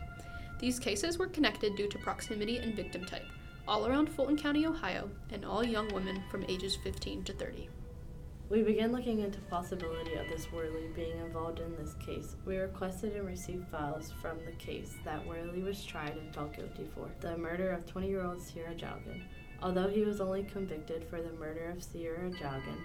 These 0.59 0.79
cases 0.79 1.17
were 1.17 1.27
connected 1.27 1.75
due 1.75 1.87
to 1.89 1.99
proximity 1.99 2.57
and 2.57 2.75
victim 2.75 3.05
type, 3.05 3.25
all 3.67 3.87
around 3.87 4.09
Fulton 4.09 4.37
County, 4.37 4.65
Ohio, 4.65 5.09
and 5.31 5.45
all 5.45 5.63
young 5.63 5.87
women 5.93 6.21
from 6.29 6.45
ages 6.49 6.75
15 6.83 7.23
to 7.23 7.33
30. 7.33 7.69
We 8.47 8.61
began 8.61 8.91
looking 8.91 9.21
into 9.21 9.39
possibility 9.41 10.13
of 10.13 10.27
this 10.29 10.51
Worley 10.51 10.87
being 10.95 11.17
involved 11.17 11.59
in 11.59 11.75
this 11.77 11.95
case. 11.95 12.35
We 12.45 12.57
requested 12.57 13.15
and 13.15 13.25
received 13.25 13.67
files 13.69 14.13
from 14.21 14.37
the 14.45 14.51
case 14.51 14.93
that 15.03 15.25
Worley 15.25 15.63
was 15.63 15.83
tried 15.83 16.15
and 16.15 16.33
felt 16.33 16.55
guilty 16.55 16.87
for 16.93 17.09
the 17.21 17.35
murder 17.37 17.71
of 17.71 17.87
20-year-old 17.87 18.37
Sierah 18.37 18.77
Joughin. 18.77 19.23
Although 19.63 19.87
he 19.87 20.03
was 20.03 20.21
only 20.21 20.43
convicted 20.43 21.05
for 21.09 21.23
the 21.23 21.33
murder 21.39 21.71
of 21.71 21.79
Sierah 21.79 22.37
Joughin, 22.37 22.77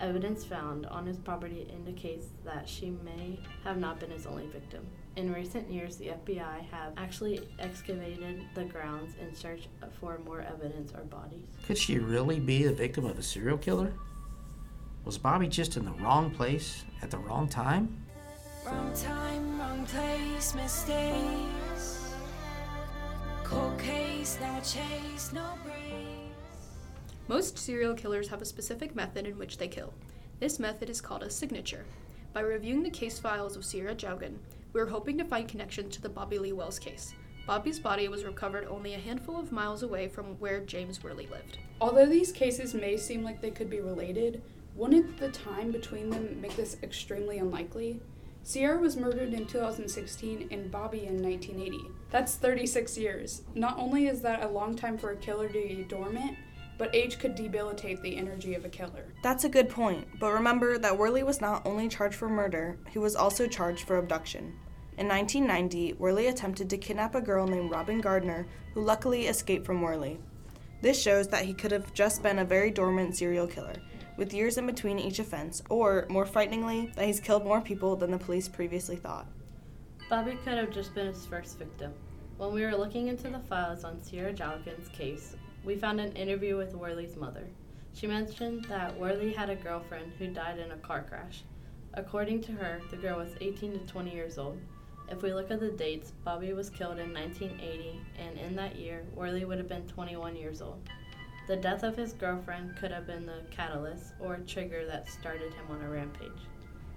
evidence 0.00 0.46
found 0.46 0.86
on 0.86 1.04
his 1.04 1.18
property 1.18 1.68
indicates 1.70 2.28
that 2.46 2.66
she 2.66 2.96
may 3.04 3.38
have 3.64 3.76
not 3.76 4.00
been 4.00 4.10
his 4.10 4.26
only 4.26 4.46
victim. 4.46 4.86
In 5.16 5.30
recent 5.30 5.70
years, 5.70 5.96
the 5.96 6.06
FBI 6.06 6.70
have 6.70 6.94
actually 6.96 7.46
excavated 7.58 8.40
the 8.54 8.64
grounds 8.64 9.14
in 9.20 9.34
search 9.34 9.68
for 10.00 10.18
more 10.24 10.40
evidence 10.40 10.90
or 10.94 11.04
bodies. 11.04 11.48
Could 11.66 11.76
she 11.76 11.98
really 11.98 12.40
be 12.40 12.64
the 12.64 12.72
victim 12.72 13.04
of 13.04 13.18
a 13.18 13.22
serial 13.22 13.58
killer? 13.58 13.92
Was 15.04 15.18
Bobby 15.18 15.48
just 15.48 15.76
in 15.76 15.84
the 15.84 15.92
wrong 15.92 16.30
place 16.30 16.84
at 17.02 17.10
the 17.10 17.18
wrong 17.18 17.48
time? 17.48 18.04
Wrong 18.64 18.92
time, 18.94 19.58
wrong 19.58 19.84
place, 19.86 20.54
mistakes. 20.54 22.14
Cold 23.42 23.76
case, 23.80 24.38
now 24.40 24.60
chase, 24.60 25.32
no 25.32 25.58
breaks. 25.64 26.68
Most 27.26 27.58
serial 27.58 27.94
killers 27.94 28.28
have 28.28 28.42
a 28.42 28.44
specific 28.46 28.94
method 28.94 29.26
in 29.26 29.36
which 29.38 29.58
they 29.58 29.66
kill. 29.66 29.92
This 30.38 30.60
method 30.60 30.88
is 30.88 31.00
called 31.00 31.24
a 31.24 31.30
signature. 31.30 31.84
By 32.32 32.42
reviewing 32.42 32.84
the 32.84 32.90
case 32.90 33.18
files 33.18 33.56
of 33.56 33.64
Sierah 33.64 33.96
Joughin, 33.96 34.38
we 34.72 34.80
are 34.80 34.86
hoping 34.86 35.18
to 35.18 35.24
find 35.24 35.48
connections 35.48 35.96
to 35.96 36.02
the 36.02 36.08
Bobby 36.08 36.38
Lee 36.38 36.52
Wells 36.52 36.78
case. 36.78 37.12
Bobby's 37.44 37.80
body 37.80 38.06
was 38.06 38.24
recovered 38.24 38.68
only 38.70 38.94
a 38.94 38.98
handful 38.98 39.36
of 39.36 39.50
miles 39.50 39.82
away 39.82 40.06
from 40.06 40.38
where 40.38 40.60
James 40.60 41.02
Worley 41.02 41.26
lived. 41.26 41.58
Although 41.80 42.06
these 42.06 42.30
cases 42.30 42.72
may 42.72 42.96
seem 42.96 43.24
like 43.24 43.40
they 43.40 43.50
could 43.50 43.68
be 43.68 43.80
related, 43.80 44.42
wouldn't 44.74 45.18
the 45.18 45.30
time 45.30 45.70
between 45.70 46.10
them 46.10 46.40
make 46.40 46.56
this 46.56 46.76
extremely 46.82 47.38
unlikely? 47.38 48.00
Sierah 48.44 48.80
was 48.80 48.96
murdered 48.96 49.34
in 49.34 49.46
2016 49.46 50.48
and 50.50 50.70
Bobby 50.70 51.06
in 51.06 51.22
1980. 51.22 51.78
That's 52.10 52.34
36 52.36 52.98
years. 52.98 53.42
Not 53.54 53.78
only 53.78 54.08
is 54.08 54.20
that 54.22 54.42
a 54.42 54.48
long 54.48 54.74
time 54.74 54.98
for 54.98 55.10
a 55.10 55.16
killer 55.16 55.46
to 55.46 55.52
be 55.52 55.86
dormant, 55.88 56.36
but 56.76 56.94
age 56.94 57.20
could 57.20 57.36
debilitate 57.36 58.02
the 58.02 58.16
energy 58.16 58.54
of 58.54 58.64
a 58.64 58.68
killer. 58.68 59.14
That's 59.22 59.44
a 59.44 59.48
good 59.48 59.68
point, 59.68 60.08
but 60.18 60.32
remember 60.32 60.78
that 60.78 60.98
Worley 60.98 61.22
was 61.22 61.40
not 61.40 61.64
only 61.64 61.88
charged 61.88 62.16
for 62.16 62.28
murder, 62.28 62.78
he 62.90 62.98
was 62.98 63.14
also 63.14 63.46
charged 63.46 63.86
for 63.86 63.98
abduction. 63.98 64.54
In 64.98 65.06
1990, 65.06 65.94
Worley 65.94 66.26
attempted 66.26 66.68
to 66.70 66.76
kidnap 66.78 67.14
a 67.14 67.20
girl 67.20 67.46
named 67.46 67.70
Robin 67.70 68.00
Gardner, 68.00 68.46
who 68.74 68.82
luckily 68.82 69.28
escaped 69.28 69.64
from 69.64 69.80
Worley. 69.80 70.18
This 70.80 71.00
shows 71.00 71.28
that 71.28 71.44
he 71.44 71.54
could 71.54 71.70
have 71.70 71.94
just 71.94 72.22
been 72.22 72.40
a 72.40 72.44
very 72.44 72.72
dormant 72.72 73.16
serial 73.16 73.46
killer, 73.46 73.76
with 74.16 74.34
years 74.34 74.58
in 74.58 74.66
between 74.66 74.98
each 74.98 75.18
offense, 75.18 75.62
or, 75.68 76.06
more 76.08 76.26
frighteningly, 76.26 76.92
that 76.96 77.06
he's 77.06 77.20
killed 77.20 77.44
more 77.44 77.60
people 77.60 77.96
than 77.96 78.10
the 78.10 78.18
police 78.18 78.48
previously 78.48 78.96
thought. 78.96 79.26
Bobby 80.10 80.38
could 80.44 80.58
have 80.58 80.70
just 80.70 80.94
been 80.94 81.06
his 81.06 81.26
first 81.26 81.58
victim. 81.58 81.92
When 82.36 82.52
we 82.52 82.62
were 82.62 82.76
looking 82.76 83.08
into 83.08 83.30
the 83.30 83.38
files 83.38 83.84
on 83.84 83.96
Sierah 83.96 84.34
Joughin's 84.34 84.88
case, 84.88 85.36
we 85.64 85.76
found 85.76 86.00
an 86.00 86.12
interview 86.12 86.56
with 86.56 86.74
Worley's 86.74 87.16
mother. 87.16 87.46
She 87.94 88.06
mentioned 88.06 88.64
that 88.66 88.98
Worley 88.98 89.32
had 89.32 89.50
a 89.50 89.56
girlfriend 89.56 90.12
who 90.18 90.26
died 90.28 90.58
in 90.58 90.72
a 90.72 90.76
car 90.76 91.04
crash. 91.08 91.44
According 91.94 92.42
to 92.42 92.52
her, 92.52 92.80
the 92.90 92.96
girl 92.96 93.18
was 93.18 93.36
18 93.40 93.72
to 93.72 93.78
20 93.86 94.12
years 94.12 94.38
old. 94.38 94.58
If 95.10 95.22
we 95.22 95.34
look 95.34 95.50
at 95.50 95.60
the 95.60 95.70
dates, 95.70 96.12
Bobby 96.24 96.52
was 96.52 96.70
killed 96.70 96.98
in 96.98 97.12
1980, 97.12 98.00
and 98.18 98.38
in 98.38 98.56
that 98.56 98.76
year, 98.76 99.04
Worley 99.14 99.44
would 99.44 99.58
have 99.58 99.68
been 99.68 99.86
21 99.86 100.36
years 100.36 100.62
old. 100.62 100.80
The 101.48 101.56
death 101.56 101.82
of 101.82 101.96
his 101.96 102.12
girlfriend 102.12 102.76
could 102.76 102.92
have 102.92 103.06
been 103.06 103.26
the 103.26 103.42
catalyst 103.50 104.14
or 104.20 104.38
trigger 104.46 104.86
that 104.86 105.10
started 105.10 105.52
him 105.52 105.66
on 105.70 105.82
a 105.82 105.88
rampage. 105.88 106.30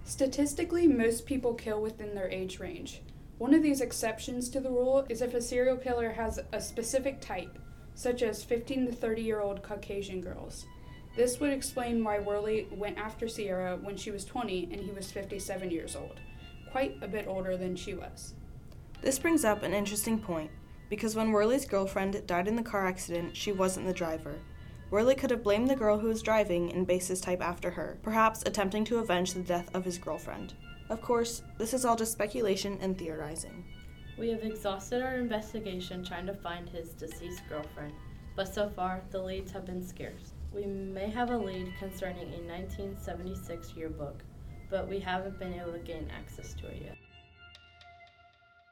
Statistically, 0.04 0.88
most 0.88 1.26
people 1.26 1.56
kill 1.56 1.82
within 1.82 2.14
their 2.14 2.30
age 2.30 2.60
range. 2.60 3.02
One 3.40 3.56
of 3.56 3.64
these 3.64 3.82
exceptions 3.82 4.50
to 4.50 4.60
the 4.60 4.70
rule 4.70 5.06
is 5.10 5.22
if 5.22 5.34
a 5.34 5.42
serial 5.42 5.78
killer 5.78 6.12
has 6.12 6.40
a 6.54 6.62
specific 6.62 7.20
type, 7.20 7.58
such 7.96 8.22
as 8.22 8.44
15 8.44 8.86
to 8.86 8.92
30 8.92 9.22
year 9.22 9.42
old 9.42 9.64
Caucasian 9.64 10.22
girls. 10.22 10.66
This 11.16 11.40
would 11.40 11.52
explain 11.52 12.04
why 12.04 12.20
Worley 12.20 12.68
went 12.72 12.98
after 12.98 13.26
Sierah 13.26 13.82
when 13.82 13.98
she 13.98 14.12
was 14.12 14.26
20 14.26 14.70
and 14.72 14.82
he 14.82 14.92
was 14.92 15.12
57 15.12 15.72
years 15.72 15.96
old, 15.96 16.20
quite 16.72 16.98
a 17.02 17.08
bit 17.08 17.28
older 17.28 17.58
than 17.58 17.76
she 17.76 17.94
was. 17.94 18.34
This 19.02 19.18
brings 19.18 19.44
up 19.44 19.64
an 19.64 19.74
interesting 19.74 20.20
point, 20.20 20.52
because 20.90 21.16
when 21.16 21.32
Worley's 21.32 21.66
girlfriend 21.66 22.26
died 22.28 22.48
in 22.48 22.56
the 22.56 22.64
car 22.64 22.86
accident, 22.86 23.36
she 23.36 23.52
wasn't 23.52 23.86
the 23.86 23.94
driver. 23.94 24.36
Worley 24.92 25.16
could 25.16 25.32
have 25.32 25.44
blamed 25.44 25.70
the 25.70 25.76
girl 25.76 25.98
who 25.98 26.08
was 26.08 26.22
driving 26.22 26.72
and 26.72 26.86
based 26.86 27.08
his 27.10 27.20
type 27.22 27.42
after 27.42 27.72
her, 27.72 27.98
perhaps 28.04 28.44
attempting 28.46 28.86
to 28.86 29.00
avenge 29.00 29.34
the 29.34 29.42
death 29.42 29.70
of 29.74 29.84
his 29.84 29.98
girlfriend. 29.98 30.54
Of 30.90 31.02
course, 31.02 31.42
this 31.58 31.74
is 31.74 31.86
all 31.86 31.96
just 31.96 32.12
speculation 32.12 32.78
and 32.82 32.98
theorizing. 32.98 33.66
We 34.18 34.30
have 34.30 34.44
exhausted 34.44 35.02
our 35.02 35.18
investigation 35.18 36.06
trying 36.06 36.28
to 36.28 36.34
find 36.34 36.70
his 36.70 36.90
deceased 36.90 37.42
girlfriend, 37.50 37.94
but 38.36 38.54
so 38.54 38.70
far 38.70 39.02
the 39.10 39.22
leads 39.22 39.52
have 39.52 39.66
been 39.66 39.86
scarce. 39.86 40.34
We 40.54 40.66
may 40.66 41.10
have 41.10 41.32
a 41.32 41.38
lead 41.38 41.74
concerning 41.80 42.34
a 42.34 42.38
1976 42.48 43.74
yearbook, 43.76 44.24
but 44.70 44.88
we 44.88 45.00
haven't 45.00 45.40
been 45.40 45.54
able 45.54 45.74
to 45.74 45.80
gain 45.80 46.10
access 46.18 46.54
to 46.54 46.68
it 46.68 46.84
yet. 46.84 46.98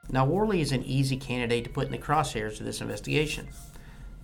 Now, 0.09 0.25
Worley 0.25 0.61
is 0.61 0.71
an 0.71 0.83
easy 0.83 1.17
candidate 1.17 1.63
to 1.63 1.69
put 1.69 1.85
in 1.85 1.91
the 1.91 1.97
crosshairs 1.97 2.59
of 2.59 2.65
this 2.65 2.81
investigation. 2.81 3.47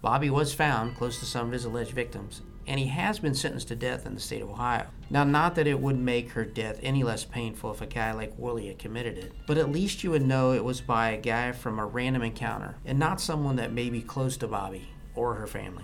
Bobby 0.02 0.30
was 0.30 0.54
found 0.54 0.96
close 0.96 1.20
to 1.20 1.26
some 1.26 1.48
of 1.48 1.54
his 1.54 1.66
alleged 1.66 1.92
victims, 1.92 2.42
and 2.68 2.80
he 2.80 2.88
has 2.88 3.20
been 3.20 3.34
sentenced 3.34 3.70
to 3.70 3.76
death 3.76 4.06
in 4.06 4.14
the 4.14 4.20
state 4.20 4.42
of 4.42 4.50
Ohio. 4.50 4.86
Now, 5.10 5.24
not 5.24 5.56
that 5.56 5.68
it 5.68 5.80
would 5.80 5.98
make 5.98 6.32
her 6.32 6.46
death 6.46 6.80
any 6.84 7.04
less 7.04 7.26
painful 7.26 7.72
if 7.72 7.82
a 7.82 7.86
guy 7.86 8.12
like 8.12 8.38
Worley 8.38 8.68
had 8.68 8.78
committed 8.78 9.18
it, 9.18 9.34
but 9.48 9.58
at 9.58 9.72
least 9.72 10.04
you 10.04 10.12
would 10.12 10.26
know 10.26 10.52
it 10.52 10.64
was 10.64 10.80
by 10.80 11.10
a 11.10 11.18
guy 11.18 11.52
from 11.52 11.80
a 11.80 11.86
random 11.86 12.22
encounter 12.22 12.76
and 12.86 13.00
not 13.00 13.20
someone 13.20 13.56
that 13.56 13.74
may 13.74 13.90
be 13.90 14.02
close 14.02 14.38
to 14.38 14.48
Bobby 14.48 14.88
or 15.16 15.34
her 15.34 15.48
family. 15.48 15.84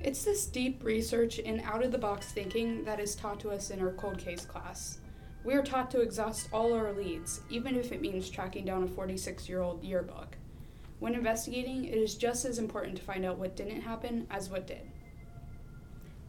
It's 0.00 0.24
this 0.24 0.46
deep 0.46 0.84
research 0.84 1.40
and 1.44 1.60
out 1.62 1.82
of 1.82 1.90
the 1.90 1.98
box 1.98 2.26
thinking 2.30 2.84
that 2.84 3.00
is 3.00 3.16
taught 3.16 3.40
to 3.40 3.50
us 3.50 3.70
in 3.70 3.80
our 3.80 3.92
cold 3.92 4.18
case 4.18 4.44
class. 4.44 4.98
We 5.46 5.54
are 5.54 5.62
taught 5.62 5.92
to 5.92 6.00
exhaust 6.00 6.48
all 6.52 6.74
our 6.74 6.92
leads, 6.92 7.40
even 7.50 7.76
if 7.76 7.92
it 7.92 8.00
means 8.00 8.28
tracking 8.28 8.64
down 8.64 8.82
a 8.82 8.88
46 8.88 9.48
year 9.48 9.62
old 9.62 9.84
yearbook. 9.84 10.36
When 10.98 11.14
investigating, 11.14 11.84
it 11.84 11.94
is 11.94 12.16
just 12.16 12.44
as 12.44 12.58
important 12.58 12.96
to 12.96 13.04
find 13.04 13.24
out 13.24 13.38
what 13.38 13.54
didn't 13.54 13.82
happen 13.82 14.26
as 14.28 14.50
what 14.50 14.66
did. 14.66 14.90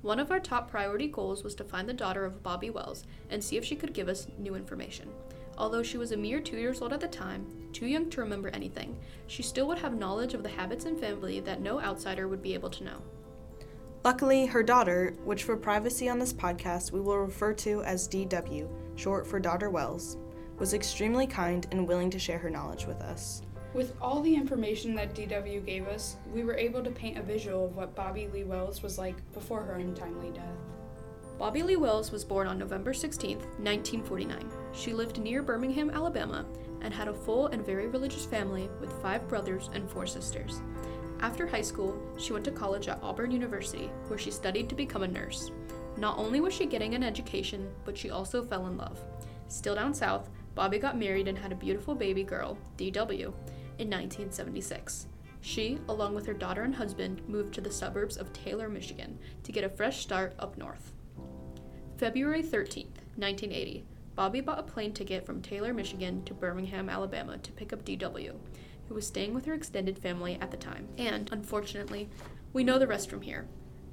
One 0.03 0.19
of 0.19 0.29
our 0.29 0.39
top 0.39 0.69
priority 0.69 1.07
goals 1.07 1.43
was 1.43 1.55
to 1.55 1.63
find 1.63 1.89
the 1.89 1.93
daughter 1.93 2.25
of 2.25 2.43
Bobby 2.43 2.69
Wells 2.69 3.05
and 3.31 3.43
see 3.43 3.57
if 3.57 3.65
she 3.65 3.75
could 3.75 3.91
give 3.91 4.07
us 4.07 4.27
new 4.37 4.53
information. 4.53 5.09
Although 5.57 5.81
she 5.81 5.97
was 5.97 6.11
a 6.11 6.17
mere 6.17 6.39
two 6.39 6.57
years 6.57 6.79
old 6.79 6.93
at 6.93 6.99
the 6.99 7.07
time, 7.07 7.47
too 7.73 7.87
young 7.87 8.11
to 8.11 8.21
remember 8.21 8.49
anything, 8.49 8.99
she 9.25 9.41
still 9.41 9.67
would 9.67 9.79
have 9.79 9.97
knowledge 9.97 10.35
of 10.35 10.43
the 10.43 10.49
habits 10.49 10.85
and 10.85 10.99
family 10.99 11.39
that 11.39 11.59
no 11.59 11.81
outsider 11.81 12.27
would 12.27 12.43
be 12.43 12.53
able 12.53 12.69
to 12.69 12.83
know. 12.83 13.01
Luckily, 14.05 14.45
her 14.45 14.61
daughter, 14.61 15.15
which 15.25 15.43
for 15.43 15.57
privacy 15.57 16.07
on 16.07 16.19
this 16.19 16.33
podcast 16.33 16.91
we 16.91 17.01
will 17.01 17.17
refer 17.17 17.51
to 17.53 17.81
as 17.81 18.07
DW, 18.07 18.69
short 18.97 19.25
for 19.25 19.39
Daughter 19.39 19.69
Wells, 19.69 20.17
was 20.59 20.73
extremely 20.73 21.27
kind 21.27 21.65
and 21.71 21.87
willing 21.87 22.09
to 22.09 22.19
share 22.19 22.39
her 22.39 22.49
knowledge 22.49 22.85
with 22.85 22.99
us. 23.01 23.41
With 23.73 23.95
all 24.01 24.21
the 24.21 24.33
information 24.33 24.95
that 24.95 25.13
DW 25.13 25.65
gave 25.65 25.87
us, 25.87 26.15
we 26.33 26.43
were 26.43 26.55
able 26.55 26.83
to 26.83 26.89
paint 26.89 27.17
a 27.17 27.21
visual 27.21 27.65
of 27.65 27.75
what 27.75 27.95
Bobby 27.95 28.27
Lee 28.33 28.43
Wells 28.43 28.81
was 28.81 28.97
like 28.97 29.15
before 29.33 29.61
her 29.61 29.75
untimely 29.75 30.31
death. 30.31 30.57
Bobby 31.37 31.61
Lee 31.61 31.75
Wells 31.75 32.11
was 32.11 32.25
born 32.25 32.47
on 32.47 32.57
November 32.57 32.93
16, 32.93 33.37
1949. 33.37 34.49
She 34.73 34.93
lived 34.93 35.19
near 35.19 35.43
Birmingham, 35.43 35.91
Alabama, 35.91 36.45
and 36.81 36.91
had 36.91 37.07
a 37.07 37.13
full 37.13 37.47
and 37.47 37.63
very 37.63 37.87
religious 37.87 38.25
family 38.25 38.67
with 38.81 38.99
five 39.01 39.27
brothers 39.27 39.69
and 39.73 39.87
four 39.87 40.07
sisters. 40.07 40.61
After 41.19 41.45
high 41.45 41.61
school, 41.61 41.99
she 42.17 42.33
went 42.33 42.45
to 42.45 42.51
college 42.51 42.87
at 42.87 43.01
Auburn 43.03 43.31
University, 43.31 43.91
where 44.07 44.17
she 44.17 44.31
studied 44.31 44.69
to 44.69 44.75
become 44.75 45.03
a 45.03 45.07
nurse. 45.07 45.51
Not 45.97 46.17
only 46.19 46.39
was 46.39 46.53
she 46.53 46.65
getting 46.65 46.93
an 46.93 47.03
education, 47.03 47.69
but 47.83 47.97
she 47.97 48.11
also 48.11 48.43
fell 48.43 48.67
in 48.67 48.77
love. 48.77 49.03
Still 49.47 49.75
down 49.75 49.93
south, 49.93 50.29
Bobby 50.53 50.77
got 50.79 50.97
married 50.97 51.27
and 51.27 51.37
had 51.37 51.51
a 51.51 51.55
beautiful 51.55 51.95
baby 51.95 52.23
girl, 52.23 52.57
DW, 52.77 53.33
in 53.79 53.89
1976. 53.89 55.07
She, 55.41 55.79
along 55.87 56.15
with 56.15 56.25
her 56.25 56.33
daughter 56.33 56.63
and 56.63 56.75
husband, 56.75 57.21
moved 57.27 57.53
to 57.53 57.61
the 57.61 57.71
suburbs 57.71 58.17
of 58.17 58.33
Taylor, 58.33 58.69
Michigan, 58.69 59.17
to 59.43 59.51
get 59.51 59.63
a 59.63 59.69
fresh 59.69 59.99
start 59.99 60.35
up 60.39 60.57
north. 60.57 60.93
February 61.97 62.43
13, 62.43 62.85
1980, 63.15 63.85
Bobby 64.15 64.41
bought 64.41 64.59
a 64.59 64.63
plane 64.63 64.93
ticket 64.93 65.25
from 65.25 65.41
Taylor, 65.41 65.73
Michigan 65.73 66.23
to 66.25 66.33
Birmingham, 66.33 66.89
Alabama 66.89 67.37
to 67.37 67.51
pick 67.51 67.71
up 67.71 67.85
DW, 67.85 68.35
who 68.87 68.93
was 68.93 69.05
staying 69.05 69.33
with 69.33 69.45
her 69.45 69.53
extended 69.53 69.97
family 69.97 70.37
at 70.41 70.51
the 70.51 70.57
time. 70.57 70.87
And, 70.97 71.29
unfortunately, 71.31 72.09
we 72.53 72.63
know 72.63 72.79
the 72.79 72.87
rest 72.87 73.09
from 73.09 73.21
here. 73.21 73.47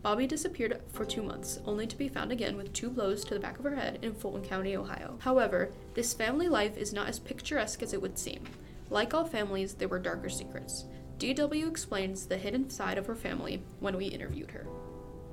Bobby 0.04 0.26
disappeared 0.26 0.82
for 0.92 1.06
two 1.06 1.22
months, 1.22 1.60
only 1.64 1.86
to 1.86 1.96
be 1.96 2.10
found 2.10 2.30
again 2.30 2.58
with 2.58 2.74
two 2.74 2.90
blows 2.90 3.24
to 3.24 3.32
the 3.32 3.40
back 3.40 3.58
of 3.58 3.64
her 3.64 3.74
head 3.74 4.00
in 4.02 4.12
Fulton 4.12 4.44
County, 4.44 4.76
Ohio. 4.76 5.16
However, 5.22 5.70
this 5.94 6.12
family 6.12 6.46
life 6.46 6.76
is 6.76 6.92
not 6.92 7.08
as 7.08 7.18
picturesque 7.18 7.82
as 7.82 7.94
it 7.94 8.02
would 8.02 8.18
seem. 8.18 8.44
Like 8.90 9.14
all 9.14 9.24
families, 9.24 9.72
there 9.72 9.88
were 9.88 9.98
darker 9.98 10.28
secrets. 10.28 10.84
DW 11.16 11.66
explains 11.66 12.26
the 12.26 12.36
hidden 12.36 12.68
side 12.68 12.98
of 12.98 13.06
her 13.06 13.14
family 13.14 13.62
when 13.80 13.96
we 13.96 14.04
interviewed 14.04 14.50
her. 14.50 14.66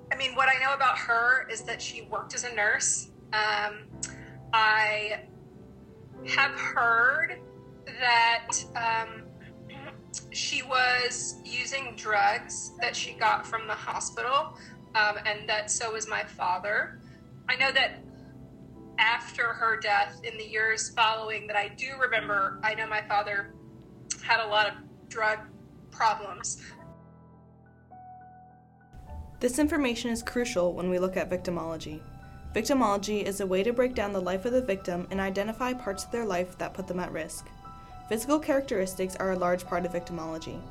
I 0.09 0.15
mean, 0.15 0.35
what 0.35 0.47
I 0.47 0.57
know 0.63 0.73
about 0.73 0.97
her 0.99 1.49
is 1.51 1.63
that 1.63 1.81
she 1.81 2.03
worked 2.03 2.33
as 2.33 2.45
a 2.45 2.55
nurse. 2.55 3.09
Um, 3.33 3.79
I 4.53 5.23
have 6.29 6.57
heard 6.57 7.39
that 7.99 8.63
um, 8.77 9.23
she 10.31 10.63
was 10.63 11.35
using 11.45 11.93
drugs 11.95 12.71
that 12.79 12.95
she 12.95 13.13
got 13.13 13.45
from 13.45 13.67
the 13.67 13.73
hospital, 13.73 14.57
um, 14.95 15.17
and 15.25 15.47
that 15.47 15.71
so 15.71 15.93
was 15.93 16.07
my 16.07 16.23
father. 16.23 16.99
I 17.49 17.55
know 17.55 17.71
that 17.71 18.03
after 18.97 19.53
her 19.53 19.79
death, 19.79 20.21
in 20.23 20.37
the 20.37 20.45
years 20.45 20.89
following, 20.89 21.47
that 21.47 21.55
I 21.55 21.69
do 21.69 21.93
remember, 21.99 22.59
I 22.63 22.75
know 22.75 22.87
my 22.87 23.01
father 23.07 23.53
had 24.23 24.45
a 24.45 24.47
lot 24.47 24.67
of 24.67 24.73
drug 25.09 25.39
problems. 25.91 26.61
This 29.39 29.57
information 29.57 30.11
is 30.11 30.21
crucial 30.21 30.73
when 30.73 30.89
we 30.89 30.99
look 30.99 31.17
at 31.17 31.29
victimology. 31.29 31.99
Victimology 32.53 33.23
is 33.23 33.39
a 33.39 33.47
way 33.47 33.63
to 33.63 33.73
break 33.73 33.95
down 33.95 34.13
the 34.13 34.21
life 34.21 34.45
of 34.45 34.51
the 34.51 34.61
victim 34.61 35.07
and 35.09 35.19
identify 35.19 35.73
parts 35.73 36.03
of 36.03 36.11
their 36.11 36.25
life 36.25 36.57
that 36.57 36.73
put 36.73 36.87
them 36.87 36.99
at 36.99 37.11
risk. 37.11 37.47
Physical 38.11 38.39
characteristics 38.39 39.15
are 39.15 39.31
a 39.31 39.39
large 39.39 39.65
part 39.65 39.85
of 39.85 39.93
victimology. 39.93 40.61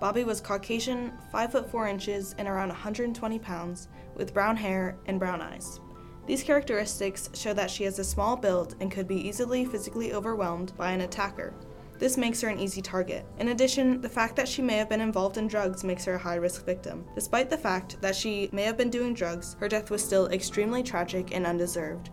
Bobby 0.00 0.24
was 0.24 0.40
Caucasian, 0.40 1.12
5 1.30 1.52
foot 1.52 1.70
4 1.70 1.86
inches, 1.86 2.34
and 2.38 2.48
around 2.48 2.70
120 2.70 3.38
pounds, 3.38 3.86
with 4.16 4.34
brown 4.34 4.56
hair 4.56 4.96
and 5.06 5.20
brown 5.20 5.40
eyes. 5.40 5.78
These 6.26 6.42
characteristics 6.42 7.30
show 7.34 7.52
that 7.52 7.70
she 7.70 7.84
has 7.84 8.00
a 8.00 8.04
small 8.04 8.34
build 8.34 8.74
and 8.80 8.90
could 8.90 9.06
be 9.06 9.28
easily 9.28 9.64
physically 9.64 10.12
overwhelmed 10.12 10.76
by 10.76 10.90
an 10.90 11.02
attacker. 11.02 11.54
This 12.00 12.16
makes 12.16 12.40
her 12.40 12.48
an 12.48 12.58
easy 12.58 12.82
target. 12.82 13.24
In 13.38 13.50
addition, 13.50 14.00
the 14.00 14.08
fact 14.08 14.34
that 14.34 14.48
she 14.48 14.60
may 14.60 14.76
have 14.76 14.88
been 14.88 15.00
involved 15.00 15.36
in 15.38 15.46
drugs 15.46 15.84
makes 15.84 16.04
her 16.04 16.14
a 16.14 16.18
high 16.18 16.34
risk 16.34 16.66
victim. 16.66 17.06
Despite 17.14 17.48
the 17.48 17.56
fact 17.56 18.00
that 18.00 18.16
she 18.16 18.48
may 18.50 18.64
have 18.64 18.76
been 18.76 18.90
doing 18.90 19.14
drugs, 19.14 19.54
her 19.60 19.68
death 19.68 19.92
was 19.92 20.02
still 20.02 20.26
extremely 20.30 20.82
tragic 20.82 21.32
and 21.32 21.46
undeserved. 21.46 22.10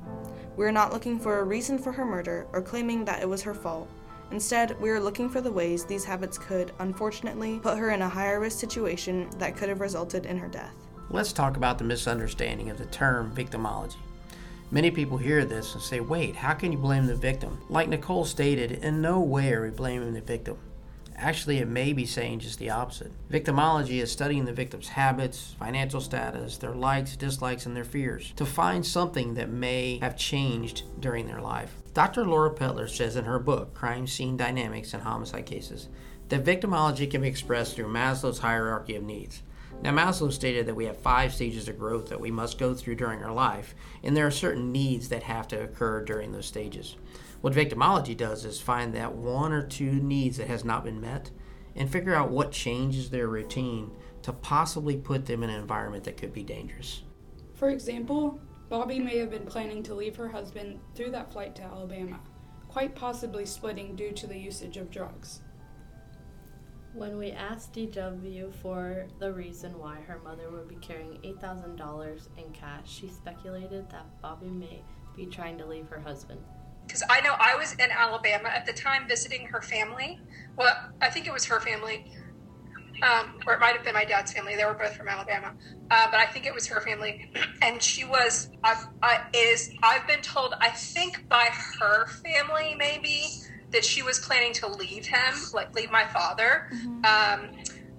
We 0.56 0.64
are 0.64 0.72
not 0.72 0.94
looking 0.94 1.18
for 1.20 1.40
a 1.40 1.44
reason 1.44 1.80
for 1.80 1.92
her 1.92 2.06
murder 2.06 2.46
or 2.54 2.62
claiming 2.62 3.04
that 3.06 3.24
it 3.24 3.28
was 3.28 3.42
her 3.42 3.56
fault. 3.56 3.90
Instead, 4.32 4.80
we 4.82 4.90
are 4.90 5.00
looking 5.00 5.30
for 5.30 5.42
the 5.42 5.52
ways 5.52 5.86
these 5.86 6.04
habits 6.04 6.38
could, 6.38 6.72
unfortunately, 6.80 7.60
put 7.60 7.78
her 7.78 7.92
in 7.92 8.02
a 8.02 8.10
higher 8.10 8.40
risk 8.40 8.60
situation 8.60 9.30
that 9.38 9.56
could 9.56 9.70
have 9.70 9.80
resulted 9.80 10.26
in 10.26 10.38
her 10.38 10.48
death. 10.48 10.74
Let's 11.10 11.32
talk 11.32 11.58
about 11.58 11.78
the 11.78 11.84
misunderstanding 11.84 12.70
of 12.70 12.78
the 12.78 12.88
term 12.88 13.34
victimology. 13.36 13.98
Many 14.72 14.90
people 14.90 15.18
hear 15.18 15.46
this 15.46 15.74
and 15.74 15.82
say, 15.82 16.00
wait, 16.00 16.36
how 16.36 16.56
can 16.56 16.72
you 16.72 16.78
blame 16.78 17.06
the 17.06 17.16
victim? 17.16 17.62
Like 17.70 17.88
Nicole 17.88 18.26
stated, 18.26 18.72
in 18.72 19.02
no 19.02 19.20
way 19.20 19.54
are 19.54 19.62
we 19.62 19.70
blaming 19.70 20.14
the 20.14 20.22
victim. 20.22 20.58
Actually, 21.16 21.60
it 21.60 21.68
may 21.68 21.94
be 21.94 22.06
saying 22.06 22.40
just 22.40 22.60
the 22.60 22.72
opposite. 22.72 23.12
Victimology 23.30 24.02
is 24.02 24.12
studying 24.12 24.44
the 24.44 24.52
victim's 24.52 24.90
habits, 24.90 25.56
financial 25.58 26.02
status, 26.02 26.58
their 26.58 26.74
likes, 26.74 27.16
dislikes, 27.16 27.66
and 27.66 27.76
their 27.76 27.86
fears 27.86 28.34
to 28.36 28.46
find 28.46 28.86
something 28.86 29.36
that 29.36 29.50
may 29.50 30.00
have 30.00 30.18
changed 30.18 30.84
during 31.00 31.28
their 31.28 31.40
life. 31.40 31.76
Dr. 31.96 32.26
Laura 32.26 32.54
Pettler 32.54 32.90
says 32.90 33.16
in 33.16 33.24
her 33.24 33.40
book, 33.40 33.74
Crime 33.74 34.06
Scene 34.06 34.36
Dynamics 34.36 34.94
in 34.94 35.00
Homicide 35.00 35.46
Cases, 35.46 35.88
that 36.28 36.44
victimology 36.44 37.10
can 37.10 37.22
be 37.22 37.30
expressed 37.30 37.74
through 37.74 37.88
Maslow's 37.88 38.40
hierarchy 38.40 38.98
of 38.98 39.04
needs. 39.04 39.44
Now, 39.82 39.94
Maslow 39.94 40.30
stated 40.30 40.66
that 40.66 40.76
we 40.76 40.88
have 40.88 40.98
five 40.98 41.34
stages 41.34 41.70
of 41.70 41.80
growth 41.80 42.08
that 42.10 42.20
we 42.20 42.32
must 42.32 42.58
go 42.58 42.74
through 42.74 42.96
during 42.96 43.24
our 43.24 43.32
life, 43.32 43.74
and 44.04 44.16
there 44.16 44.28
are 44.28 44.32
certain 44.32 44.74
needs 44.74 45.08
that 45.08 45.24
have 45.24 45.48
to 45.48 45.64
occur 45.64 46.04
during 46.04 46.34
those 46.34 46.46
stages. 46.46 46.98
What 47.40 47.54
victimology 47.54 48.18
does 48.18 48.44
is 48.44 48.60
find 48.60 48.94
that 48.94 49.16
one 49.16 49.54
or 49.54 49.66
two 49.66 49.94
needs 49.94 50.36
that 50.36 50.50
has 50.50 50.66
not 50.66 50.84
been 50.84 51.00
met 51.00 51.32
and 51.78 51.90
figure 51.90 52.14
out 52.14 52.30
what 52.30 52.52
changes 52.52 53.10
their 53.10 53.30
routine 53.30 53.90
to 54.24 54.34
possibly 54.34 54.98
put 54.98 55.28
them 55.28 55.44
in 55.44 55.50
an 55.50 55.62
environment 55.62 56.04
that 56.04 56.18
could 56.18 56.34
be 56.34 56.44
dangerous. 56.44 57.04
For 57.54 57.70
example, 57.70 58.42
Bobby 58.70 59.00
may 59.00 59.18
have 59.20 59.30
been 59.30 59.46
planning 59.46 59.84
to 59.84 59.94
leave 59.94 60.16
her 60.16 60.28
husband 60.28 60.80
through 60.96 61.12
that 61.12 61.32
flight 61.32 61.56
to 61.56 61.64
Alabama, 61.64 62.20
quite 62.68 62.96
possibly 62.96 63.46
splitting 63.46 63.96
due 63.96 64.12
to 64.12 64.28
the 64.28 64.38
usage 64.38 64.78
of 64.78 64.90
drugs. 64.90 65.42
When 66.94 67.18
we 67.18 67.32
asked 67.32 67.74
DW 67.74 68.54
for 68.62 69.08
the 69.20 69.32
reason 69.34 69.78
why 69.78 70.00
her 70.08 70.20
mother 70.24 70.50
would 70.50 70.68
be 70.68 70.78
carrying 70.78 71.20
$8,000 71.24 72.28
in 72.38 72.52
cash, 72.54 72.90
she 72.90 73.10
speculated 73.10 73.90
that 73.90 74.22
Bobby 74.22 74.50
may 74.50 74.82
be 75.16 75.26
trying 75.26 75.58
to 75.58 75.66
leave 75.66 75.88
her 75.90 76.00
husband. 76.00 76.40
Because 76.88 77.04
I 77.10 77.22
know 77.22 77.36
I 77.38 77.56
was 77.56 77.74
in 77.74 77.92
Alabama 77.92 78.50
at 78.50 78.66
the 78.66 78.74
time 78.74 79.08
visiting 79.08 79.46
her 79.48 79.62
family. 79.62 80.20
Well, 80.56 80.74
I 81.02 81.10
think 81.10 81.28
it 81.28 81.34
was 81.34 81.46
her 81.46 81.60
family, 81.60 82.06
um, 83.02 83.40
or 83.46 83.54
it 83.54 83.60
might 83.60 83.76
have 83.76 83.84
been 83.84 83.94
my 83.94 84.06
dad's 84.06 84.32
family. 84.32 84.56
They 84.56 84.66
were 84.66 84.74
both 84.74 84.96
from 84.96 85.08
Alabama, 85.08 85.54
uh, 85.92 86.08
but 86.12 86.20
I 86.20 86.26
think 86.26 86.46
it 86.46 86.54
was 86.54 86.68
her 86.68 86.82
family. 86.82 87.32
And 87.62 87.82
she 87.82 88.04
was, 88.06 88.50
I've, 88.64 88.88
I, 89.02 89.22
is 89.34 89.72
I've 89.84 90.08
been 90.08 90.22
told, 90.22 90.54
I 90.60 90.70
think 90.70 91.28
by 91.28 91.50
her 91.80 92.08
family 92.08 92.76
maybe 92.78 93.24
that 93.72 93.84
she 93.84 94.02
was 94.02 94.20
planning 94.20 94.54
to 94.54 94.68
leave 94.68 95.06
him, 95.06 95.34
like 95.54 95.76
leave 95.76 95.92
my 95.92 96.06
father. 96.08 96.70
Um, 97.04 97.52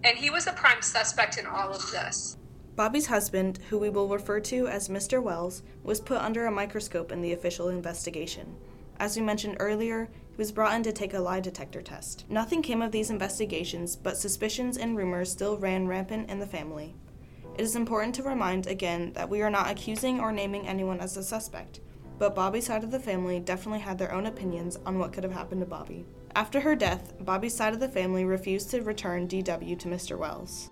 and 0.05 0.17
he 0.17 0.31
was 0.31 0.47
a 0.47 0.53
prime 0.53 0.83
suspect 0.83 1.39
in 1.39 1.47
all 1.47 1.73
of 1.73 1.91
this. 1.91 2.37
Bobby's 2.77 3.07
husband, 3.07 3.59
who 3.71 3.79
we 3.79 3.89
will 3.89 4.09
refer 4.09 4.39
to 4.41 4.69
as 4.69 4.89
Mr. 4.89 5.23
Wells, 5.23 5.63
was 5.83 6.01
put 6.01 6.19
under 6.19 6.47
a 6.47 6.51
microscope 6.51 7.11
in 7.11 7.23
the 7.23 7.33
official 7.33 7.69
investigation. 7.69 8.55
As 8.99 9.17
we 9.17 9.23
mentioned 9.23 9.57
earlier, 9.61 10.09
was 10.37 10.53
brought 10.53 10.75
in 10.75 10.83
to 10.83 10.93
take 10.93 11.15
a 11.15 11.21
lie 11.21 11.41
detector 11.41 11.83
test. 11.83 12.25
Nothing 12.29 12.63
came 12.63 12.83
of 12.83 12.93
these 12.93 13.11
investigations, 13.11 13.97
but 13.97 14.17
suspicions 14.17 14.77
and 14.77 14.97
rumors 14.97 15.31
still 15.31 15.57
ran 15.57 15.87
rampant 15.87 16.31
in 16.31 16.39
the 16.39 16.47
family. 16.47 16.95
It 17.57 17.63
is 17.63 17.77
important 17.77 18.15
to 18.17 18.23
remind 18.23 18.67
again 18.67 19.13
that 19.15 19.31
we 19.31 19.41
are 19.41 19.51
not 19.51 19.71
accusing 19.71 20.21
or 20.21 20.31
naming 20.31 20.69
anyone 20.69 21.01
as 21.01 21.17
a 21.17 21.23
suspect, 21.23 21.81
but 22.19 22.35
Bobby's 22.35 22.67
side 22.67 22.85
of 22.85 22.91
the 22.91 23.01
family 23.01 23.41
definitely 23.41 23.81
had 23.81 23.99
their 23.99 24.13
own 24.13 24.27
opinions 24.27 24.79
on 24.85 24.99
what 24.99 25.13
could 25.13 25.25
have 25.25 25.33
happened 25.33 25.63
to 25.63 25.67
Bobby. 25.67 26.05
After 26.35 26.61
her 26.61 26.77
death, 26.77 27.15
Bobby's 27.21 27.55
side 27.55 27.73
of 27.73 27.81
the 27.81 27.89
family 27.89 28.27
refused 28.27 28.71
to 28.71 28.83
return 28.83 29.27
DW 29.27 29.79
to 29.79 29.89
Mr. 29.89 30.19
Wells. 30.19 30.71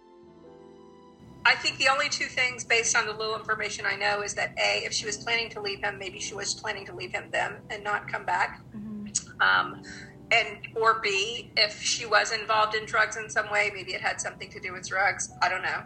I 1.46 1.54
think 1.54 1.78
the 1.78 1.88
only 1.88 2.08
two 2.08 2.24
things 2.24 2.64
based 2.64 2.96
on 2.96 3.06
the 3.06 3.12
little 3.12 3.36
information 3.36 3.84
I 3.86 3.96
know 3.96 4.22
is 4.22 4.34
that 4.34 4.54
A, 4.58 4.84
if 4.84 4.92
she 4.92 5.04
was 5.04 5.18
planning 5.18 5.50
to 5.50 5.60
leave 5.60 5.82
him, 5.82 5.98
maybe 5.98 6.18
she 6.18 6.34
was 6.34 6.54
planning 6.54 6.86
to 6.86 6.94
leave 6.94 7.12
him 7.12 7.30
them 7.30 7.56
and 7.70 7.84
not 7.84 8.08
come 8.08 8.24
back. 8.24 8.62
Mm-hmm. 8.74 8.93
Um, 9.40 9.82
and 10.30 10.58
or 10.74 11.00
B, 11.00 11.50
if 11.56 11.80
she 11.82 12.06
was 12.06 12.32
involved 12.32 12.74
in 12.74 12.86
drugs 12.86 13.16
in 13.16 13.28
some 13.28 13.50
way, 13.50 13.70
maybe 13.74 13.94
it 13.94 14.00
had 14.00 14.20
something 14.20 14.50
to 14.50 14.60
do 14.60 14.72
with 14.72 14.88
drugs. 14.88 15.30
I 15.42 15.48
don't 15.48 15.62
know. 15.62 15.82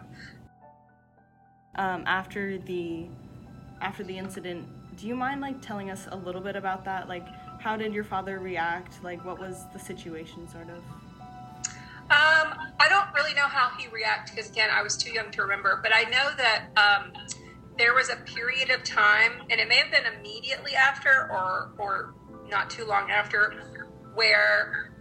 Um, 1.75 2.03
after 2.05 2.57
the 2.57 3.07
after 3.81 4.03
the 4.03 4.17
incident, 4.17 4.67
do 4.97 5.07
you 5.07 5.15
mind 5.15 5.41
like 5.41 5.61
telling 5.61 5.89
us 5.89 6.07
a 6.11 6.15
little 6.15 6.41
bit 6.41 6.55
about 6.55 6.83
that? 6.85 7.07
Like, 7.07 7.27
how 7.59 7.77
did 7.77 7.93
your 7.93 8.03
father 8.03 8.39
react? 8.39 9.03
Like, 9.03 9.23
what 9.23 9.39
was 9.39 9.65
the 9.71 9.79
situation, 9.79 10.47
sort 10.49 10.69
of? 10.69 10.77
Um, 12.11 12.57
I 12.79 12.87
don't 12.89 13.13
really 13.13 13.35
know 13.35 13.47
how 13.47 13.69
he 13.77 13.87
reacted 13.89 14.35
because 14.35 14.49
again, 14.49 14.69
I 14.71 14.81
was 14.81 14.97
too 14.97 15.11
young 15.11 15.29
to 15.31 15.43
remember. 15.43 15.79
But 15.83 15.91
I 15.95 16.03
know 16.03 16.31
that 16.37 16.65
um, 16.75 17.13
there 17.77 17.93
was 17.93 18.09
a 18.09 18.15
period 18.15 18.71
of 18.71 18.83
time, 18.83 19.43
and 19.49 19.59
it 19.59 19.69
may 19.69 19.75
have 19.75 19.91
been 19.91 20.11
immediately 20.19 20.75
after, 20.75 21.29
or 21.31 21.69
or 21.77 22.15
not 22.49 22.69
too 22.69 22.85
long 22.85 23.09
after, 23.11 23.53
where 24.13 24.91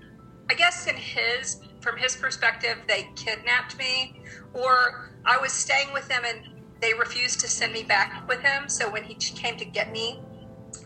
I 0.50 0.54
guess 0.54 0.86
in 0.86 0.96
his 0.96 1.60
from 1.80 1.96
his 1.96 2.16
perspective, 2.16 2.76
they 2.88 3.08
kidnapped 3.14 3.78
me, 3.78 4.20
or 4.52 5.10
I 5.24 5.38
was 5.38 5.52
staying 5.52 5.92
with 5.92 6.08
them 6.08 6.22
and 6.24 6.40
they 6.80 6.92
refused 6.94 7.40
to 7.40 7.48
send 7.48 7.72
me 7.72 7.82
back 7.82 8.26
with 8.28 8.40
him. 8.40 8.68
So 8.68 8.90
when 8.90 9.04
he 9.04 9.14
came 9.14 9.56
to 9.58 9.64
get 9.64 9.92
me, 9.92 10.20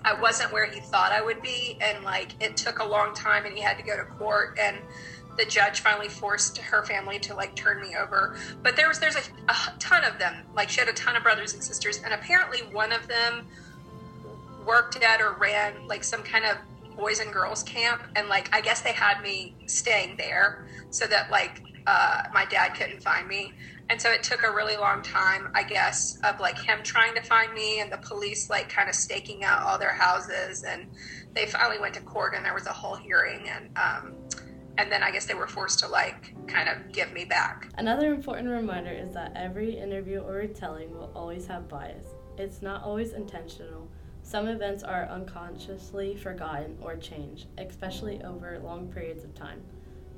I 0.04 0.14
wasn't 0.14 0.52
where 0.52 0.66
he 0.66 0.80
thought 0.80 1.12
I 1.12 1.22
would 1.22 1.42
be, 1.42 1.78
and 1.80 2.04
like 2.04 2.32
it 2.42 2.56
took 2.56 2.78
a 2.78 2.84
long 2.84 3.14
time, 3.14 3.44
and 3.44 3.54
he 3.54 3.60
had 3.60 3.76
to 3.78 3.82
go 3.82 3.96
to 3.96 4.04
court. 4.04 4.58
And 4.60 4.78
the 5.36 5.44
judge 5.44 5.80
finally 5.80 6.08
forced 6.08 6.58
her 6.58 6.84
family 6.84 7.18
to 7.20 7.34
like 7.34 7.54
turn 7.56 7.80
me 7.80 7.96
over. 7.96 8.36
But 8.62 8.76
there 8.76 8.88
was 8.88 8.98
there's 8.98 9.16
a, 9.16 9.22
a 9.48 9.54
ton 9.78 10.04
of 10.04 10.18
them. 10.18 10.44
Like 10.54 10.68
she 10.68 10.80
had 10.80 10.88
a 10.88 10.92
ton 10.92 11.16
of 11.16 11.22
brothers 11.22 11.54
and 11.54 11.62
sisters. 11.62 12.00
And 12.04 12.12
apparently 12.12 12.60
one 12.72 12.92
of 12.92 13.08
them 13.08 13.46
worked 14.66 15.02
at 15.02 15.20
or 15.20 15.36
ran 15.38 15.86
like 15.86 16.04
some 16.04 16.22
kind 16.22 16.44
of 16.44 16.56
boys 16.96 17.20
and 17.20 17.32
girls 17.32 17.62
camp 17.62 18.02
and 18.16 18.28
like 18.28 18.54
i 18.54 18.60
guess 18.60 18.82
they 18.82 18.92
had 18.92 19.20
me 19.22 19.54
staying 19.66 20.16
there 20.16 20.66
so 20.90 21.06
that 21.06 21.30
like 21.30 21.62
uh, 21.84 22.22
my 22.32 22.44
dad 22.44 22.68
couldn't 22.74 23.02
find 23.02 23.26
me 23.26 23.52
and 23.90 24.00
so 24.00 24.08
it 24.12 24.22
took 24.22 24.44
a 24.44 24.50
really 24.52 24.76
long 24.76 25.02
time 25.02 25.50
i 25.54 25.64
guess 25.64 26.20
of 26.22 26.38
like 26.38 26.56
him 26.56 26.78
trying 26.84 27.12
to 27.12 27.22
find 27.22 27.52
me 27.54 27.80
and 27.80 27.90
the 27.90 27.98
police 27.98 28.48
like 28.48 28.68
kind 28.68 28.88
of 28.88 28.94
staking 28.94 29.42
out 29.42 29.62
all 29.62 29.78
their 29.78 29.92
houses 29.92 30.62
and 30.62 30.86
they 31.34 31.46
finally 31.46 31.80
went 31.80 31.92
to 31.92 32.00
court 32.02 32.34
and 32.36 32.44
there 32.44 32.54
was 32.54 32.66
a 32.66 32.72
whole 32.72 32.94
hearing 32.94 33.48
and 33.48 33.76
um, 33.76 34.14
and 34.78 34.90
then 34.90 35.02
I 35.02 35.10
guess 35.10 35.26
they 35.26 35.34
were 35.34 35.46
forced 35.46 35.80
to 35.80 35.88
like 35.88 36.34
kind 36.46 36.68
of 36.68 36.92
give 36.92 37.12
me 37.12 37.24
back. 37.24 37.68
Another 37.76 38.12
important 38.12 38.48
reminder 38.48 38.90
is 38.90 39.12
that 39.14 39.32
every 39.36 39.78
interview 39.78 40.20
or 40.20 40.34
retelling 40.34 40.90
will 40.92 41.12
always 41.14 41.46
have 41.46 41.68
bias. 41.68 42.06
It's 42.38 42.62
not 42.62 42.82
always 42.82 43.12
intentional. 43.12 43.88
Some 44.32 44.48
events 44.48 44.82
are 44.82 45.04
unconsciously 45.10 46.16
forgotten 46.16 46.78
or 46.80 46.96
changed, 46.96 47.48
especially 47.58 48.22
over 48.24 48.58
long 48.60 48.90
periods 48.90 49.24
of 49.24 49.34
time. 49.34 49.60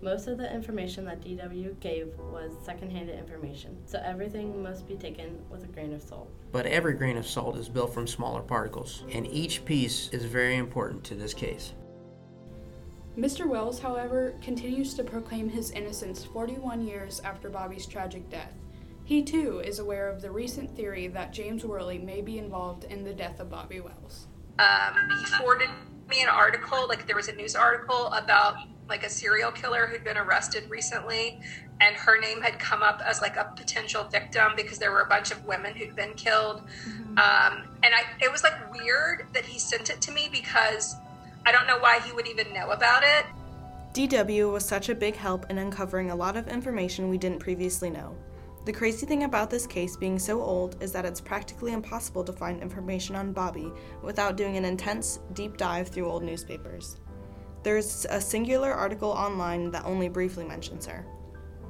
Most 0.03 0.29
of 0.29 0.39
the 0.39 0.55
information 0.55 1.05
that 1.07 1.21
DW 1.21 1.81
gave 1.81 2.17
was 2.31 2.53
secondhand 2.65 3.11
information, 3.11 3.77
so 3.87 4.01
everything 4.05 4.63
must 4.63 4.87
be 4.87 4.95
taken 4.95 5.41
with 5.51 5.65
a 5.65 5.67
grain 5.67 5.93
of 5.93 6.01
salt. 6.01 6.31
But 6.53 6.65
every 6.65 6.93
grain 6.93 7.17
of 7.17 7.27
salt 7.27 7.57
is 7.57 7.69
built 7.69 7.93
from 7.93 8.07
smaller 8.07 8.43
particles, 8.43 9.03
and 9.11 9.27
each 9.27 9.65
piece 9.65 10.11
is 10.11 10.25
very 10.27 10.59
important 10.59 11.03
to 11.07 11.17
this 11.17 11.35
case. 11.35 11.75
Mr. 13.19 13.49
Wells, 13.49 13.81
however, 13.81 14.35
continues 14.41 14.95
to 14.95 15.03
proclaim 15.03 15.49
his 15.49 15.73
innocence 15.73 16.23
41 16.23 16.87
years 16.87 17.21
after 17.25 17.51
Bobby's 17.51 17.85
tragic 17.85 18.31
death. 18.31 18.55
He 19.05 19.23
too 19.23 19.61
is 19.61 19.79
aware 19.79 20.09
of 20.09 20.23
the 20.23 20.31
recent 20.31 20.75
theory 20.75 21.09
that 21.09 21.33
James 21.33 21.65
Worley 21.65 21.99
may 21.99 22.23
be 22.23 22.39
involved 22.39 22.85
in 22.85 23.05
the 23.05 23.13
death 23.13 23.39
of 23.39 23.51
Bobby 23.51 23.81
Wells. 23.81 24.27
Um, 24.59 24.95
he 25.19 25.27
forwarded 25.27 25.69
me 26.09 26.23
an 26.23 26.29
article, 26.29 26.87
like 26.89 27.07
there 27.07 27.17
was 27.17 27.29
a 27.29 27.35
news 27.35 27.55
article 27.55 28.07
about 28.09 28.57
like 28.89 29.05
a 29.05 29.11
serial 29.11 29.51
killer 29.51 29.87
who'd 29.87 30.05
been 30.05 30.17
arrested 30.17 30.69
recently, 30.71 31.41
and 31.81 31.97
her 31.97 32.19
name 32.19 32.41
had 32.41 32.59
come 32.59 32.83
up 32.83 33.03
as 33.05 33.21
like 33.21 33.37
a 33.37 33.53
potential 33.57 34.05
victim 34.05 34.53
because 34.57 34.79
there 34.79 34.91
were 34.91 35.01
a 35.01 35.09
bunch 35.09 35.31
of 35.31 35.45
women 35.45 35.75
who'd 35.75 35.97
been 35.97 36.15
killed. 36.15 36.63
Um, 37.17 37.65
and 37.83 37.95
I, 37.95 38.05
it 38.21 38.31
was 38.31 38.43
like 38.43 38.73
weird 38.73 39.27
that 39.33 39.45
he 39.45 39.59
sent 39.59 39.91
it 39.91 40.01
to 40.03 40.13
me 40.13 40.29
because 40.31 40.97
I 41.47 41.53
don't 41.53 41.67
know 41.67 41.79
why 41.79 42.01
he 42.01 42.13
would 42.13 42.27
even 42.27 42.53
know 42.55 42.71
about 42.71 43.03
it. 43.05 43.27
DW 43.93 44.53
was 44.53 44.65
such 44.65 44.89
a 44.89 44.95
big 44.95 45.15
help 45.15 45.51
in 45.51 45.59
uncovering 45.59 46.11
a 46.11 46.17
lot 46.17 46.37
of 46.37 46.49
information 46.49 47.09
we 47.09 47.19
didn't 47.19 47.39
previously 47.39 47.91
know. 47.91 48.17
The 48.65 48.73
crazy 48.73 49.05
thing 49.05 49.25
about 49.25 49.51
this 49.51 49.67
case 49.67 49.95
being 49.95 50.19
so 50.19 50.41
old 50.41 50.83
is 50.83 50.91
that 50.93 51.05
it's 51.05 51.21
practically 51.21 51.75
impossible 51.75 52.25
to 52.25 52.33
find 52.33 52.63
information 52.63 53.15
on 53.15 53.35
Bobby 53.35 53.71
without 54.01 54.37
doing 54.37 54.57
an 54.57 54.65
intense, 54.65 55.21
deep 55.35 55.59
dive 55.59 55.89
through 55.89 56.09
old 56.09 56.23
newspapers. 56.23 56.97
There's 57.63 58.07
a 58.09 58.19
singular 58.21 58.73
article 58.73 59.11
online 59.11 59.71
that 59.73 59.85
only 59.85 60.09
briefly 60.09 60.47
mentions 60.47 60.87
her. 60.87 61.05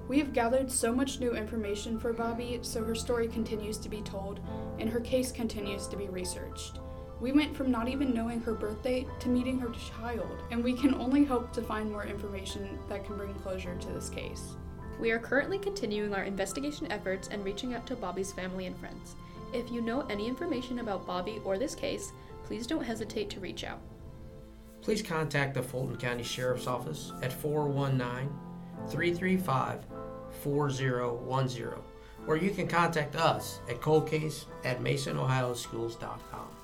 We 0.07 0.19
have 0.19 0.33
gathered 0.33 0.71
so 0.71 0.95
much 0.95 1.19
new 1.19 1.35
information 1.35 1.99
for 1.99 2.13
Bobby, 2.13 2.61
so 2.63 2.85
her 2.85 2.95
story 2.95 3.27
continues 3.27 3.79
to 3.79 3.89
be 3.89 4.03
told 4.03 4.39
and 4.79 4.89
her 4.89 5.01
case 5.01 5.33
continues 5.33 5.89
to 5.89 5.97
be 5.97 6.09
researched. 6.09 6.79
We 7.21 7.33
went 7.33 7.57
from 7.57 7.73
not 7.73 7.89
even 7.89 8.15
knowing 8.15 8.41
her 8.43 8.55
birthday 8.55 9.05
to 9.19 9.29
meeting 9.29 9.59
her 9.59 9.71
child, 9.71 10.45
and 10.53 10.63
we 10.63 10.75
can 10.75 10.95
only 10.95 11.25
hope 11.25 11.53
to 11.55 11.63
find 11.63 11.91
more 11.91 12.05
information 12.05 12.79
that 12.89 13.05
can 13.05 13.17
bring 13.17 13.35
closure 13.35 13.75
to 13.75 13.89
this 13.89 14.11
case. 14.11 14.57
We 15.01 15.11
are 15.11 15.19
currently 15.19 15.59
continuing 15.59 16.15
our 16.15 16.25
investigation 16.25 16.91
efforts 16.91 17.29
and 17.29 17.45
reaching 17.45 17.75
out 17.75 17.87
to 17.87 17.97
Bobby's 17.97 18.33
family 18.33 18.67
and 18.67 18.77
friends. 18.79 19.17
If 19.53 19.71
you 19.71 19.81
know 19.81 20.03
any 20.11 20.27
information 20.27 20.79
about 20.79 21.07
Bobby 21.07 21.41
or 21.45 21.59
this 21.59 21.75
case, 21.75 22.13
please 22.45 22.67
don't 22.67 22.85
hesitate 22.85 23.31
to 23.31 23.41
reach 23.41 23.65
out. 23.65 23.81
Please 24.83 25.03
contact 25.03 25.55
the 25.55 25.63
Fulton 25.63 25.97
County 25.97 26.23
Sheriff's 26.23 26.67
Office 26.67 27.13
at 27.23 27.33
419 27.33 28.31
335 28.89 29.87
4010, 30.43 31.79
or 32.27 32.37
you 32.37 32.51
can 32.51 32.69
contact 32.69 33.17
us 33.17 33.61
at 33.69 33.81
coldcase 33.81 34.47
at 34.65 34.81
masonohioschools.com. 34.81 36.64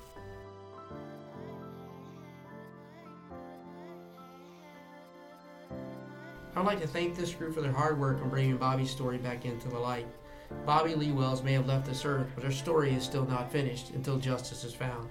I'd 6.53 6.65
like 6.65 6.81
to 6.81 6.87
thank 6.87 7.15
this 7.15 7.33
group 7.33 7.55
for 7.55 7.61
their 7.61 7.71
hard 7.71 7.97
work 7.97 8.21
in 8.21 8.29
bringing 8.29 8.57
Bobby's 8.57 8.91
story 8.91 9.17
back 9.17 9.45
into 9.45 9.69
the 9.69 9.79
light. 9.79 10.05
Bobby 10.65 10.95
Lee 10.95 11.13
Wells 11.13 11.43
may 11.43 11.53
have 11.53 11.65
left 11.65 11.85
this 11.85 12.03
earth, 12.03 12.27
but 12.35 12.43
her 12.43 12.51
story 12.51 12.93
is 12.93 13.03
still 13.03 13.25
not 13.25 13.49
finished 13.49 13.91
until 13.91 14.17
justice 14.17 14.65
is 14.65 14.73
found. 14.73 15.09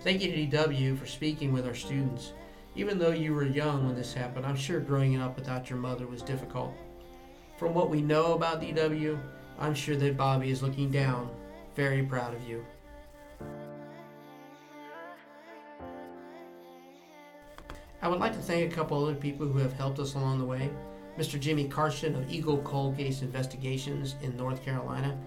Thank 0.00 0.22
you 0.22 0.32
to 0.32 0.56
DW 0.56 0.98
for 0.98 1.04
speaking 1.04 1.52
with 1.52 1.66
our 1.66 1.74
students. 1.74 2.32
Even 2.76 2.98
though 2.98 3.10
you 3.10 3.34
were 3.34 3.44
young 3.44 3.84
when 3.86 3.94
this 3.94 4.14
happened, 4.14 4.46
I'm 4.46 4.56
sure 4.56 4.80
growing 4.80 5.20
up 5.20 5.36
without 5.36 5.68
your 5.68 5.78
mother 5.78 6.06
was 6.06 6.22
difficult. 6.22 6.74
From 7.58 7.74
what 7.74 7.90
we 7.90 8.00
know 8.00 8.32
about 8.32 8.62
DW, 8.62 9.20
I'm 9.58 9.74
sure 9.74 9.96
that 9.96 10.16
Bobby 10.16 10.50
is 10.50 10.62
looking 10.62 10.90
down, 10.90 11.30
very 11.76 12.02
proud 12.02 12.34
of 12.34 12.48
you. 12.48 12.64
I 18.04 18.08
would 18.08 18.20
like 18.20 18.34
to 18.34 18.38
thank 18.38 18.70
a 18.70 18.74
couple 18.74 19.02
other 19.02 19.14
people 19.14 19.46
who 19.46 19.58
have 19.60 19.72
helped 19.72 19.98
us 19.98 20.14
along 20.14 20.38
the 20.38 20.44
way. 20.44 20.68
Mr. 21.18 21.40
Jimmy 21.40 21.66
Carson 21.66 22.14
of 22.14 22.30
Eagle 22.30 22.58
Cold 22.58 22.98
Case 22.98 23.22
Investigations 23.22 24.16
in 24.20 24.36
North 24.36 24.62
Carolina. 24.62 25.18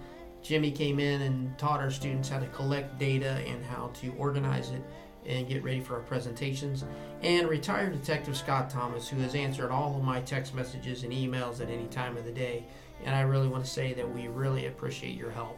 Jimmy 0.44 0.70
came 0.70 1.00
in 1.00 1.24
and 1.24 1.58
taught 1.58 1.80
our 1.80 1.90
students 1.90 2.30
how 2.30 2.38
to 2.38 2.46
collect 2.50 3.00
data 3.00 3.42
and 3.48 3.66
how 3.66 3.88
to 3.96 4.13
organize 4.20 4.70
it 4.70 4.84
and 5.26 5.50
get 5.50 5.63
ready 5.63 5.80
for 5.80 5.96
our 5.96 6.02
presentations. 6.02 6.86
And 7.24 7.50
retired 7.50 7.94
Detective 7.94 8.38
Scott 8.38 8.70
Thomas, 8.70 9.10
who 9.10 9.18
has 9.22 9.34
answered 9.34 9.72
all 9.72 9.98
of 9.98 10.04
my 10.04 10.22
text 10.22 10.54
messages 10.54 11.02
and 11.02 11.12
emails 11.12 11.60
at 11.62 11.72
any 11.72 11.88
time 11.88 12.16
of 12.16 12.26
the 12.26 12.32
day. 12.32 12.63
And 13.04 13.16
I 13.16 13.22
really 13.22 13.48
want 13.48 13.66
to 13.66 13.72
say 13.72 13.94
that 13.94 14.08
we 14.08 14.28
really 14.28 14.68
appreciate 14.68 15.18
your 15.18 15.32
help. 15.32 15.58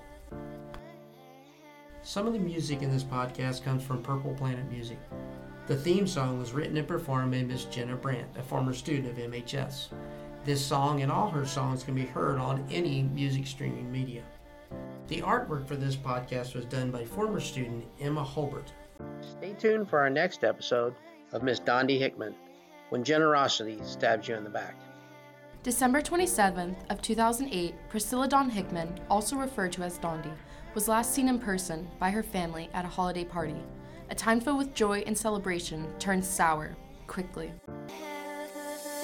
Some 2.02 2.28
of 2.28 2.32
the 2.32 2.40
music 2.40 2.82
in 2.82 2.90
this 2.90 3.04
podcast 3.04 3.62
comes 3.62 3.84
from 3.84 4.02
Purple 4.02 4.34
Planet 4.36 4.72
Music. 4.72 4.98
The 5.70 5.76
theme 5.76 6.08
song 6.08 6.40
was 6.40 6.52
written 6.52 6.78
and 6.78 6.88
performed 6.88 7.32
by 7.32 7.44
Miss 7.44 7.66
Jenna 7.66 7.96
Brandt, 7.96 8.36
a 8.36 8.42
former 8.42 8.74
student 8.74 9.08
of 9.08 9.24
MHS. 9.24 9.90
This 10.44 10.66
song 10.66 11.04
and 11.04 11.12
all 11.12 11.30
her 11.30 11.46
songs 11.46 11.84
can 11.84 11.94
be 11.94 12.08
heard 12.08 12.40
on 12.40 12.66
any 12.72 13.04
music 13.04 13.46
streaming 13.46 13.92
media. 13.92 14.24
The 15.10 15.22
artwork 15.22 15.68
for 15.68 15.76
this 15.76 15.96
podcast 15.96 16.56
was 16.56 16.66
done 16.66 16.90
by 16.90 17.06
former 17.06 17.40
student 17.40 17.86
Emma 18.00 18.24
Holbert. 18.24 18.72
Stay 19.22 19.54
tuned 19.60 19.88
for 19.88 20.00
our 20.00 20.10
next 20.10 20.44
episode 20.44 20.96
of 21.34 21.44
Miss 21.44 21.60
Dondi 21.60 22.00
Hickman, 22.00 22.34
when 22.90 23.04
generosity 23.04 23.78
stabs 23.84 24.28
you 24.28 24.34
in 24.34 24.44
the 24.44 24.50
back. 24.50 24.76
December 25.62 26.02
27th 26.02 26.78
of 26.90 27.00
2008, 27.04 27.76
Priscilla 27.90 28.28
Dawn 28.28 28.50
Hickman, 28.50 29.00
also 29.08 29.36
referred 29.36 29.74
to 29.74 29.84
as 29.84 30.00
Dondi, 30.00 30.34
was 30.74 30.88
last 30.88 31.14
seen 31.14 31.28
in 31.28 31.38
person 31.38 31.88
by 32.00 32.10
her 32.10 32.24
family 32.24 32.72
at 32.74 32.86
a 32.86 32.88
holiday 32.88 33.24
party. 33.24 33.62
A 34.12 34.16
time 34.16 34.42
filled 34.42 34.58
with 34.58 34.74
joy 34.74 35.04
and 35.06 35.16
celebration 35.16 35.88
turns 36.00 36.28
sour 36.28 36.76
quickly. 37.06 37.52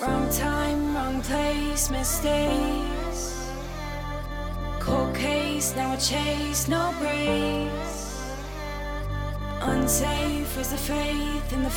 Wrong 0.02 0.30
time, 0.32 0.96
wrong 0.96 1.22
place, 1.22 1.92
mistakes. 1.92 3.52
Cold 4.80 5.16
case, 5.16 5.76
now 5.76 5.92
I 5.92 5.96
chase, 5.98 6.68
no 6.68 6.94
breaks. 7.00 8.34
Unsafe 9.62 10.58
is 10.58 10.72
the 10.72 10.78
faith 10.78 11.54
in 11.54 11.64
the. 11.64 11.70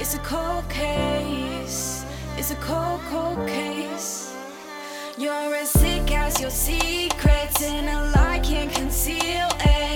It's 0.00 0.14
a 0.14 0.18
cold 0.18 0.68
case, 0.68 2.04
it's 2.36 2.50
a 2.50 2.56
cold, 2.56 3.00
cold 3.10 3.48
case. 3.48 4.34
You're 5.16 5.54
as 5.54 5.70
sick 5.70 6.10
as 6.10 6.40
your 6.40 6.50
secrets, 6.50 7.62
and 7.62 7.88
a 7.88 8.10
lie 8.16 8.40
can't 8.40 8.72
conceal 8.72 9.48
it. 9.60 9.93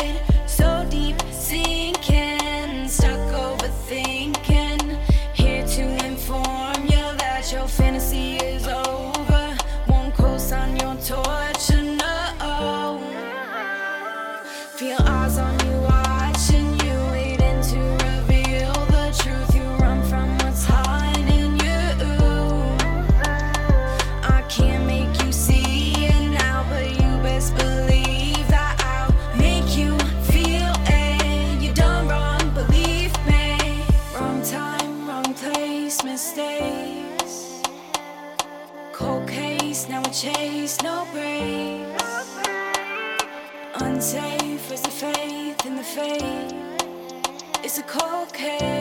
Faith. 45.98 46.54
It's 47.64 47.78
a 47.78 47.82
cold 47.82 48.32
case. 48.32 48.77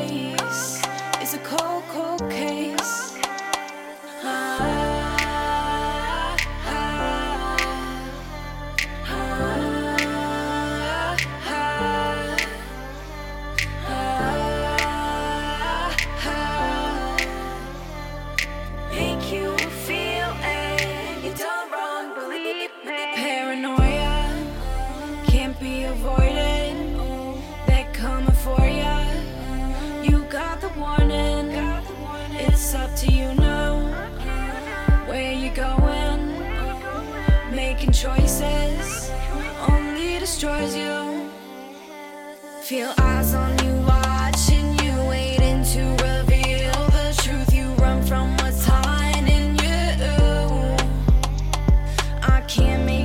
hear 52.58 52.80
me 52.80 52.97